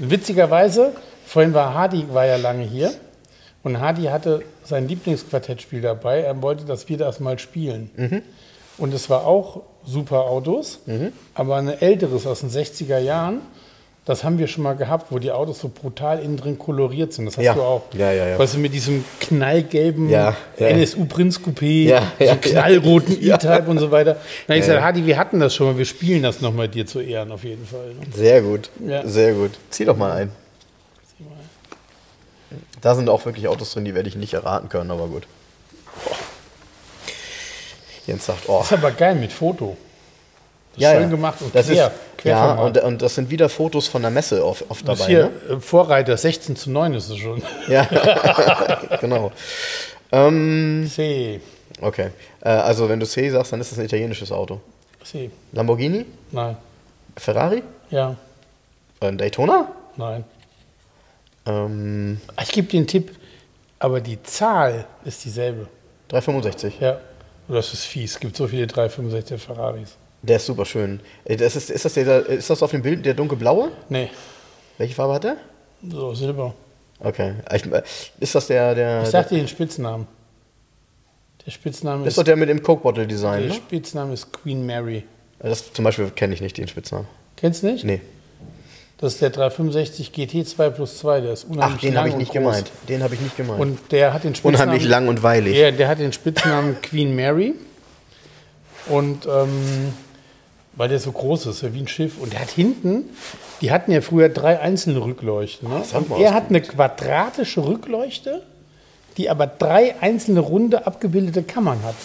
[0.00, 0.92] Witzigerweise,
[1.26, 2.92] vorhin war Hardy war ja lange hier
[3.62, 6.20] und Hardy hatte sein Lieblingsquartettspiel dabei.
[6.22, 7.90] Er wollte, dass wir das mal spielen.
[8.78, 10.80] Und es war auch super Autos,
[11.34, 13.42] aber ein älteres aus den 60er Jahren.
[14.10, 17.26] Das haben wir schon mal gehabt, wo die Autos so brutal innen drin koloriert sind.
[17.26, 17.54] Das hast Ja.
[17.54, 17.82] du auch.
[17.96, 18.38] Ja, ja, ja.
[18.40, 20.66] Weißt du, mit diesem knallgelben Ja, ja.
[20.66, 23.16] NSU Prinz Coupé, Ja, so knallroten.
[23.22, 24.16] E-Type und so weiter.
[24.48, 24.80] Na, ich ja.
[24.82, 27.64] Hardy, wir hatten das schon mal, wir spielen das nochmal dir zu Ehren auf jeden
[27.64, 27.90] Fall.
[27.94, 28.06] Ne?
[28.12, 28.68] Sehr gut,
[29.04, 29.52] sehr gut.
[29.70, 30.32] Zieh doch mal ein.
[32.80, 35.22] Da sind auch wirklich Autos drin, die werde ich nicht erraten können, aber gut.
[38.08, 39.76] Jens sagt, oh, Das ist aber geil mit Foto.
[40.72, 41.86] Das ist ja, schön gemacht und das quer.
[41.88, 41.92] ist,
[42.24, 45.10] ja, und, und das sind wieder Fotos von der Messe oft, oft das dabei.
[45.10, 45.56] hier Ne?
[45.56, 47.42] äh, Vorreiter, 16 zu 9 ist es schon.
[47.68, 47.84] Ja,
[49.00, 49.32] genau.
[50.12, 51.40] Ähm, C.
[51.80, 52.10] okay,
[52.40, 54.60] äh, also wenn du C sagst, dann ist das ein italienisches Auto.
[55.04, 55.30] C.
[55.52, 56.04] Lamborghini?
[56.30, 56.56] Nein.
[57.16, 57.62] Ferrari?
[57.90, 58.16] Ja.
[59.00, 59.68] Ein Daytona?
[59.96, 60.24] Nein.
[61.46, 63.12] Ähm, Ich gebe dir einen Tipp,
[63.78, 65.68] aber die Zahl ist dieselbe.
[66.08, 66.80] 365.
[66.80, 66.98] Ja.
[67.48, 68.12] Das ist fies.
[68.12, 69.96] Es gibt so viele 365 Ferraris.
[70.22, 71.00] Der ist super schön.
[71.24, 73.70] Äh, Das ist, ist, das der, ist das auf dem Bild der dunkelblaue?
[73.88, 74.10] Nee,
[74.78, 75.36] Welche Farbe hat der?
[75.88, 76.54] so Silber.
[76.98, 77.34] Okay.
[77.54, 77.82] Ich, äh,
[78.20, 79.02] ist das der, der.
[79.02, 80.06] Ich sag dir den Spitznamen.
[81.46, 83.54] Der Spitzname ist, ist doch der mit dem Coke Bottle Design, der ne?
[83.54, 85.04] Spitzname ist Queen Mary.
[85.38, 87.06] Das zum Beispiel kenne ich nicht, den Spitznamen.
[87.36, 87.82] Kennst du nicht?
[87.84, 88.02] Nee.
[88.98, 91.22] Das ist der 365 GT 2 plus 2.
[91.22, 92.34] Der ist unheimlich Ach, den habe ich nicht groß.
[92.34, 92.70] gemeint.
[92.90, 93.58] Den habe ich nicht gemeint.
[93.58, 94.68] Und der hat den Spitznamen.
[94.68, 95.56] Unheimlich lang und weilig.
[95.56, 97.54] Ja, der hat den Spitznamen Queen Mary.
[98.88, 99.94] Und ähm,
[100.74, 102.18] weil der so groß ist, ja, wie ein Schiff.
[102.20, 103.04] Und der hat hinten,
[103.60, 105.68] die hatten ja früher drei einzelne Rückleuchten.
[105.68, 105.82] Ne?
[106.08, 108.42] mal, Und er hat eine quadratische Rückleuchte,
[109.16, 111.96] die aber drei einzelne runde abgebildete Kammern hat.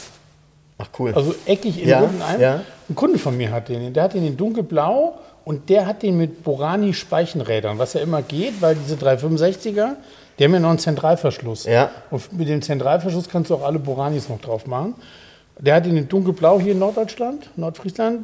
[0.77, 1.13] Ach cool.
[1.13, 2.39] Also eckig in Ja, runden ein.
[2.41, 2.61] ja.
[2.89, 3.93] Ein Kunde von mir hat den.
[3.93, 8.21] Der hat den in dunkelblau und der hat den mit Borani Speichenrädern, was ja immer
[8.21, 9.93] geht, weil diese 365er,
[10.37, 11.63] die haben ja noch einen Zentralverschluss.
[11.65, 11.91] Ja.
[12.11, 14.95] Und mit dem Zentralverschluss kannst du auch alle Boranis noch drauf machen.
[15.59, 18.19] Der hat den in dunkelblau hier in Norddeutschland, Nordfriesland.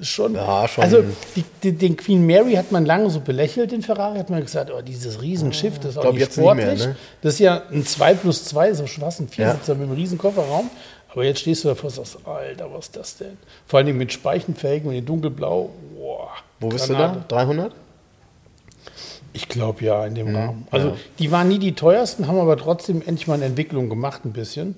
[0.00, 0.82] Schon, Ja, schon.
[0.84, 1.04] Also
[1.36, 4.70] die, die, den Queen Mary hat man lange so belächelt, den Ferrari, hat man gesagt,
[4.76, 6.86] oh, dieses Riesenschiff, das ist auch nicht jetzt nicht mehr, sportlich.
[6.88, 6.96] ne?
[7.22, 9.32] Das ist ja ein 2 plus 2, so was, ein Ja.
[9.52, 10.68] Viersitzer mit einem riesen Kofferraum.
[11.10, 13.38] Aber jetzt stehst du davor und sagst, Alter, was ist das denn?
[13.66, 15.70] Vor allem mit Speichenfelgen und in dunkelblau.
[15.96, 17.20] Boah, Wo bist Granate.
[17.20, 17.36] du da?
[17.44, 17.72] 300?
[19.32, 20.68] Ich glaube ja, in dem Mhm, Rahmen.
[20.70, 20.96] Also ja.
[21.18, 24.76] die waren nie die teuersten, haben aber trotzdem endlich mal eine Entwicklung gemacht, ein bisschen.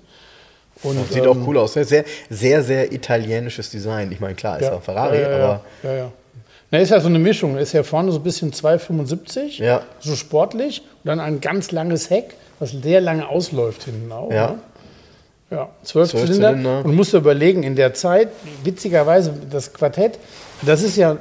[0.83, 1.73] Und, Sieht ähm, auch cool aus.
[1.73, 4.13] Sehr, sehr, sehr, italienisches Design.
[4.13, 6.13] Ich meine, klar, ist ja, Ferrari, ja, ja, aber Ja, ja.
[6.71, 7.57] Na, ist ja so eine Mischung.
[7.57, 9.83] Ist ja vorne so ein bisschen 2,75, Ja.
[10.01, 10.83] so sportlich.
[11.03, 14.31] Und dann ein ganz langes Heck, was sehr lange ausläuft hinten auch.
[14.31, 14.49] Ja.
[14.53, 14.59] Ne?
[15.49, 16.51] Ja, zwölf Zwölf Zylinder.
[16.51, 16.85] Zylinder.
[16.85, 18.29] Und musst du überlegen, in der Zeit,
[18.65, 20.19] witzigerweise, das Quartett,
[20.63, 21.17] das ist ja,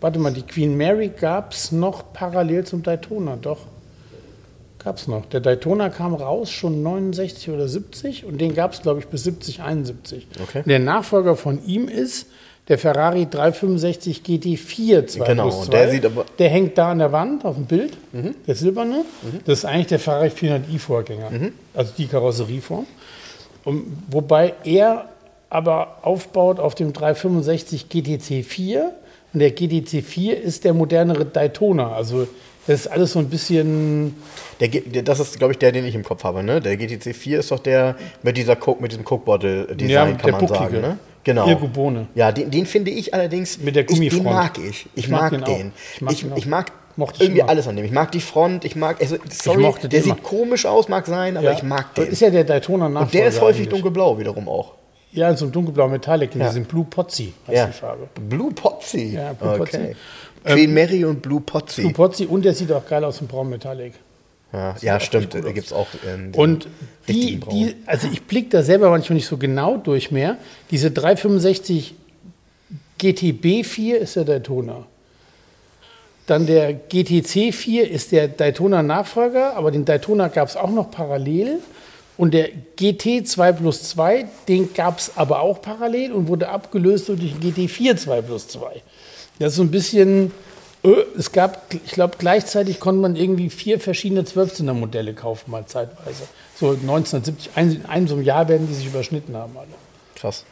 [0.00, 3.58] warte mal, die Queen Mary gab es noch parallel zum Daytona, doch.
[4.82, 5.26] Gab es noch.
[5.26, 9.24] Der Daytona kam raus schon 69 oder 70 und den gab es, glaube ich, bis
[9.24, 10.26] 70, 71.
[10.42, 10.62] Okay.
[10.64, 12.26] Der Nachfolger von ihm ist
[12.68, 15.70] der Ferrari 365 GT4 2 Genau, plus 2.
[15.72, 17.92] der sieht aber- Der hängt da an der Wand auf dem Bild,
[18.46, 19.04] der silberne.
[19.44, 22.86] Das ist eigentlich der Ferrari 400i-Vorgänger, also die Karosserieform.
[23.64, 25.06] Und wobei er
[25.50, 28.82] aber aufbaut auf dem 365 GTC4
[29.34, 31.92] und der GTC4 ist der modernere Daytona.
[31.92, 32.28] Also
[32.66, 34.14] das ist alles so ein bisschen
[34.60, 36.42] der, der, das ist, glaube ich, der, den ich im Kopf habe.
[36.42, 36.60] Ne?
[36.60, 40.12] Der GTC 4 ist doch der mit, dieser Coke, mit diesem Coke Bottle Design, Ja,
[40.16, 40.58] kann man bucklige.
[40.58, 40.80] sagen.
[40.80, 40.98] Ne?
[41.24, 41.46] Genau.
[41.48, 42.06] Irgo Bohne.
[42.14, 43.58] Ja, den, den finde ich allerdings.
[43.58, 44.24] Mit der ich, Den Gummifront.
[44.24, 44.86] mag ich.
[44.94, 45.72] Ich, Ich mag mag, den.
[45.94, 47.84] Ich mag Ich, ich mag Mochte ich irgendwie alles an dem.
[47.84, 50.22] Ich mag die Front, ich mag, also, sorry, mochte der sieht immer.
[50.22, 51.52] komisch aus, mag sein, aber Ja.
[51.56, 52.12] ich mag Das den.
[52.12, 53.04] ist ja der Daytona Nachfolger.
[53.06, 53.68] Und der ist häufig eigentlich.
[53.70, 54.72] dunkelblau wiederum auch.
[55.12, 56.48] Ja, so ein dunkelblau Metallic, Ja.
[56.48, 57.66] diesem Blue Pozzi heißt Ja.
[57.66, 58.08] die Farbe.
[58.28, 59.14] Blue Pozzi.
[59.14, 59.94] Ja, Blue Pozzi.
[60.44, 60.54] Okay.
[60.54, 61.82] Queen Mary und Blue Pozzi.
[61.82, 63.94] Blue Pozzi und der sieht auch geil aus im Braun Metallic.
[64.52, 66.66] Ja, ja stimmt, da gibt es auch ähm, Und
[67.08, 70.38] die, die, also ich blicke da selber manchmal nicht so genau durch mehr.
[70.70, 71.94] Diese 365
[73.00, 74.86] GTB4 ist der Daytona.
[76.26, 81.58] Dann der GTC4 ist der Daytona-Nachfolger, aber den Daytona gab es auch noch parallel.
[82.16, 87.08] Und der GT 2 plus 2, den gab es aber auch parallel und wurde abgelöst
[87.08, 88.82] durch den GT4 2 plus 2.
[89.40, 90.30] Das ist so ein bisschen,
[90.84, 96.22] äh, es gab, ich glaube, gleichzeitig konnte man irgendwie vier verschiedene 12-Zylinder-Modelle kaufen, mal zeitweise.
[96.58, 99.66] So 1970, ein, in einem so einem Jahr werden die sich überschnitten haben alle.
[100.14, 100.44] Krass.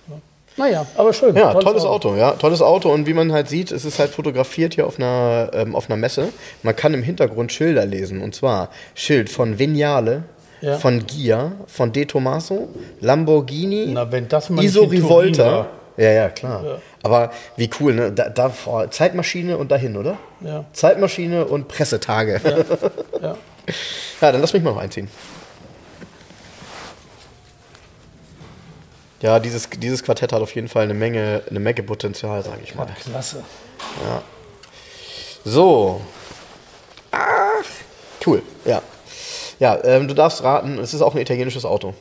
[0.56, 1.36] Naja, aber schön.
[1.36, 2.16] Ja, tolles, Auto.
[2.16, 2.90] ja, tolles Auto.
[2.92, 5.96] Und wie man halt sieht, es ist halt fotografiert hier auf einer, ähm, auf einer
[5.96, 6.30] Messe.
[6.64, 8.20] Man kann im Hintergrund Schilder lesen.
[8.22, 10.24] Und zwar Schild von Vignale,
[10.60, 10.76] Ja.
[10.78, 12.68] von Gia, von De Tomaso,
[13.00, 14.08] Lamborghini, Na,
[14.60, 15.68] Iso Rivolta.
[15.96, 16.80] Ja, ja, klar.
[17.02, 18.12] Aber wie cool, ne?
[18.12, 20.16] Da, da vor- Zeitmaschine und dahin, oder?
[20.40, 20.64] Ja.
[20.72, 22.40] Zeitmaschine und Pressetage.
[23.22, 23.36] Ja,
[24.20, 24.32] Ja.
[24.32, 25.08] dann lass mich mal noch einziehen.
[29.20, 32.74] Ja, dieses, dieses Quartett hat auf jeden Fall eine Menge, eine Menge Potenzial, sage ich
[32.76, 32.86] mal.
[33.02, 33.42] Klasse.
[35.44, 36.00] So.
[37.10, 37.64] Ach,
[38.26, 38.80] cool, ja.
[39.58, 41.94] Ja, ähm, du darfst raten, es ist auch ein italienisches Auto.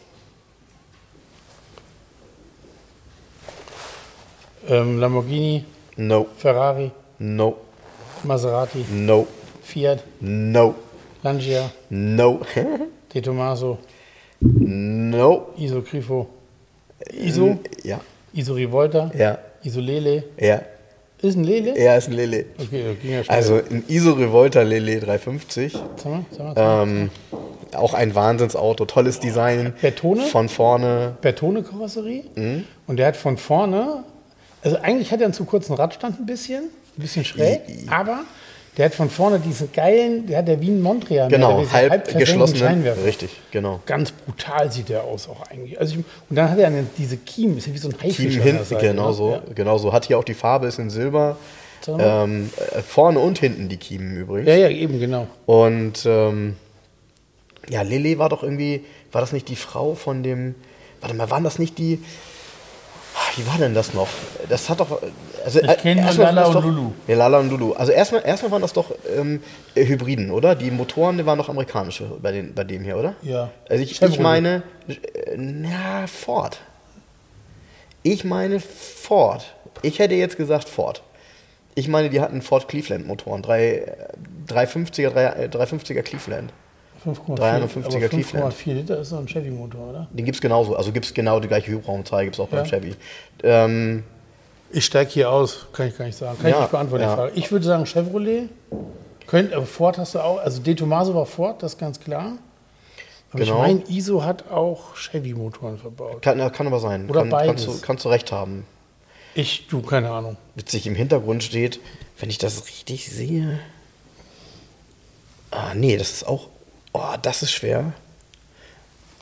[4.70, 5.64] Ähm, Lamborghini,
[5.98, 7.56] No, Ferrari, no,
[8.24, 9.26] Maserati, no,
[9.64, 10.76] Fiat, no,
[11.24, 12.42] Lancia, no,
[13.14, 13.78] De Tomaso,
[14.42, 15.48] no.
[15.58, 16.28] Iso Grifo,
[17.14, 18.00] Iso, Ja,
[18.34, 20.24] Iso Rivolta, ja, Iso Lele.
[20.40, 20.62] ja.
[21.20, 21.76] Ist ein Lele?
[21.76, 22.46] Er ist ein Lele.
[22.60, 23.36] Okay, das ging ja schnell.
[23.36, 25.74] Also ein Iso Revolta Lele 350.
[25.74, 26.84] Sag mal, sag mal, sag mal.
[26.84, 27.10] Ähm,
[27.74, 29.74] auch ein Wahnsinnsauto, tolles Design.
[29.82, 30.22] Bertone?
[30.26, 31.18] Von vorne.
[31.22, 32.26] Bertone-Karosserie.
[32.36, 32.66] Mhm.
[32.86, 34.04] Und der hat von vorne,
[34.68, 38.22] also eigentlich hat er einen zu kurzen Radstand ein bisschen, ein bisschen schräg, aber
[38.78, 42.20] der hat von vorne diesen geilen, der hat der Wien Mondrian, Genau, diese halb, versenkten
[42.20, 42.60] geschlossene.
[42.60, 43.04] Scheinwerfer.
[43.04, 43.82] Richtig, genau.
[43.88, 45.80] Ganz brutal sieht der aus auch eigentlich.
[45.80, 48.36] Also ich, und dann hat er eine, diese Kiem, ist ja wie so ein Haifisch.
[48.36, 49.14] Der hinten, genau ne?
[49.14, 49.32] so.
[49.32, 49.42] Ja.
[49.56, 49.94] Genau so.
[49.94, 51.38] Hat hier auch die Farbe, ist in Silber.
[51.88, 52.24] Mal.
[52.26, 54.50] Ähm, äh, vorne und hinten die Kiemen übrigens.
[54.50, 55.28] ja, ja, eben, genau.
[55.46, 56.58] Und ähm,
[57.70, 60.56] ja, Lilly war doch irgendwie, war das nicht die Frau von dem,
[61.02, 62.00] warte mal, waren das nicht die,
[63.36, 64.08] wie war denn das noch?
[64.50, 65.02] Das hat doch,
[65.46, 66.92] also Ich kenn nur Lala und doch, Lulu.
[67.08, 67.74] Ja, Lala und Lulu.
[67.74, 69.42] Also erstmal, erstmal waren das doch ähm,
[69.76, 70.56] äh, Hybriden, oder?
[70.56, 73.16] Die Motoren die waren doch amerikanische bei, den, bei dem hier, oder?
[73.22, 73.50] Ja.
[73.70, 76.60] Also ich, ich meine, äh, na, Ford.
[78.04, 79.54] Ich meine Ford.
[79.82, 81.04] Ich hätte jetzt gesagt Ford.
[81.76, 83.42] Ich meine, die hatten Ford Cleveland Motoren.
[83.42, 83.96] Drei, äh,
[84.52, 86.52] 350er, drei- äh, 350er Cleveland.
[87.06, 88.54] 5,4 350er aber Cleveland.
[88.54, 90.08] 5,4 Liter ist so ein Chevy-Motor, oder?
[90.12, 90.76] Den gibt es genauso.
[90.76, 92.66] Also gibt es genau die gleiche Hubraumzahl, gibt es auch beim Ja.
[92.66, 92.96] Chevy.
[93.44, 94.04] Ähm,
[94.72, 96.38] Ich steige hier aus, kann ich gar nicht sagen.
[96.40, 97.10] Kann Ja, ich nicht beantworten, ja.
[97.12, 97.32] die Frage.
[97.36, 98.50] Ich würde sagen Chevrolet.
[99.26, 100.40] Könnt, aber Ford hast du auch.
[100.40, 102.34] Also De Tomaso war Ford, das ist ganz klar.
[103.32, 103.56] Aber Genau.
[103.56, 106.22] ich meine, ISO hat auch Chevy-Motoren verbaut.
[106.22, 107.10] kann, kann aber sein.
[107.10, 107.66] Oder kann, beides.
[107.66, 108.66] Kannst du, kannst du recht haben.
[109.36, 110.36] Ich, du, keine Ahnung.
[110.56, 111.80] Witzig im Hintergrund steht,
[112.20, 113.60] wenn ich das richtig sehe.
[115.52, 116.48] Ah, nee, das ist auch.
[116.98, 117.94] Oh, das ist schwer.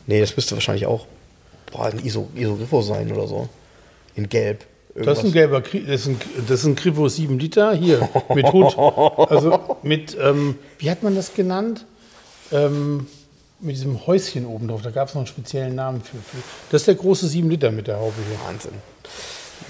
[0.08, 1.06] Nee, das müsste wahrscheinlich auch
[1.72, 3.50] boah, ein Iso, Isogrifo sein oder so.
[4.16, 4.66] In Gelb.
[4.96, 8.08] Das ist ein gelber Kri das ist ein, das ist ein Krivo 7 Liter, hier,
[8.34, 8.78] mit Hut.
[8.78, 11.86] Also mit, ähm, wie hat man das genannt?
[12.54, 13.08] Ähm,
[13.60, 16.38] mit diesem Häuschen oben drauf, da gab es noch einen speziellen Namen für, für.
[16.72, 18.40] Das ist der große 7 Liter mit der Haube hier.
[18.48, 18.72] Wahnsinn.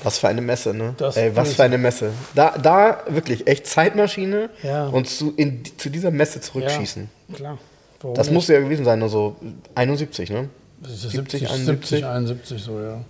[0.04, 0.94] Was für eine Messe, ne?
[0.98, 2.12] Das Ey, was für eine Messe.
[2.36, 4.88] Da, da wirklich echt Zeitmaschine Ja.
[4.88, 7.10] und zu, in, zu dieser Messe zurückschießen.
[7.30, 7.58] Ja, klar.
[8.02, 8.34] Warum Das nicht?
[8.36, 9.36] muss ja gewesen sein, also
[9.76, 10.50] 71, ne?
[10.82, 11.90] Das ist 70, 70, 71.
[11.90, 13.02] 70, 71 so, ja.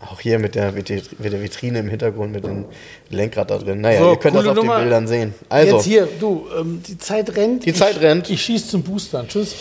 [0.00, 1.02] Auch hier mit der, mit, der,
[1.42, 2.66] Vitrine im Hintergrund, mit dem
[3.10, 3.80] Lenkrad da drin.
[3.80, 4.76] Naja, So, ihr könnt das auf Nummer.
[4.76, 5.34] den Bildern sehen.
[5.48, 7.66] Also, Jetzt hier, du, ähm, die Zeit rennt.
[7.66, 8.30] Die Zeit ich, rennt.
[8.30, 9.26] Ich schieße zum Boostern.
[9.26, 9.56] Tschüss.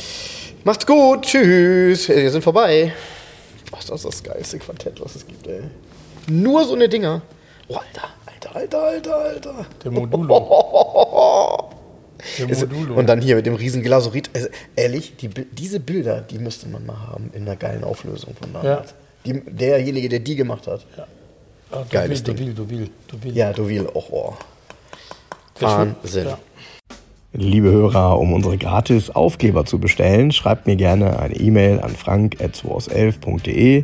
[0.64, 2.08] macht's gut, tschüss.
[2.08, 2.94] Wir sind vorbei.
[3.72, 5.62] Was ist das, das geilste Quartett, was es gibt, ey.
[6.28, 7.24] Nur so eine Dinger.
[7.68, 9.16] Oh, Alter, Alter, Alter, Alter,
[9.56, 9.66] Alter.
[9.84, 11.70] Der Modulo.
[12.40, 12.96] Der Ist- Modulo.
[12.96, 14.30] Und dann hier mit dem riesen Glasurit.
[14.34, 18.54] Also, ehrlich, die, diese Bilder, die müsste man mal haben in einer geilen Auflösung von
[18.54, 18.94] damals.
[19.26, 20.86] Die, derjenige, der die gemacht hat.
[21.72, 22.48] Ah, geiles du Ding.
[22.48, 23.36] will, du will, du will.
[23.36, 24.34] Ja, Deauville, oh, oh.
[25.60, 26.28] Wahnsinn.
[26.28, 26.38] Ja.
[27.34, 33.84] Liebe Hörer, um unsere gratis Aufkleber zu bestellen, schreibt mir gerne eine E-Mail an frank.211.de.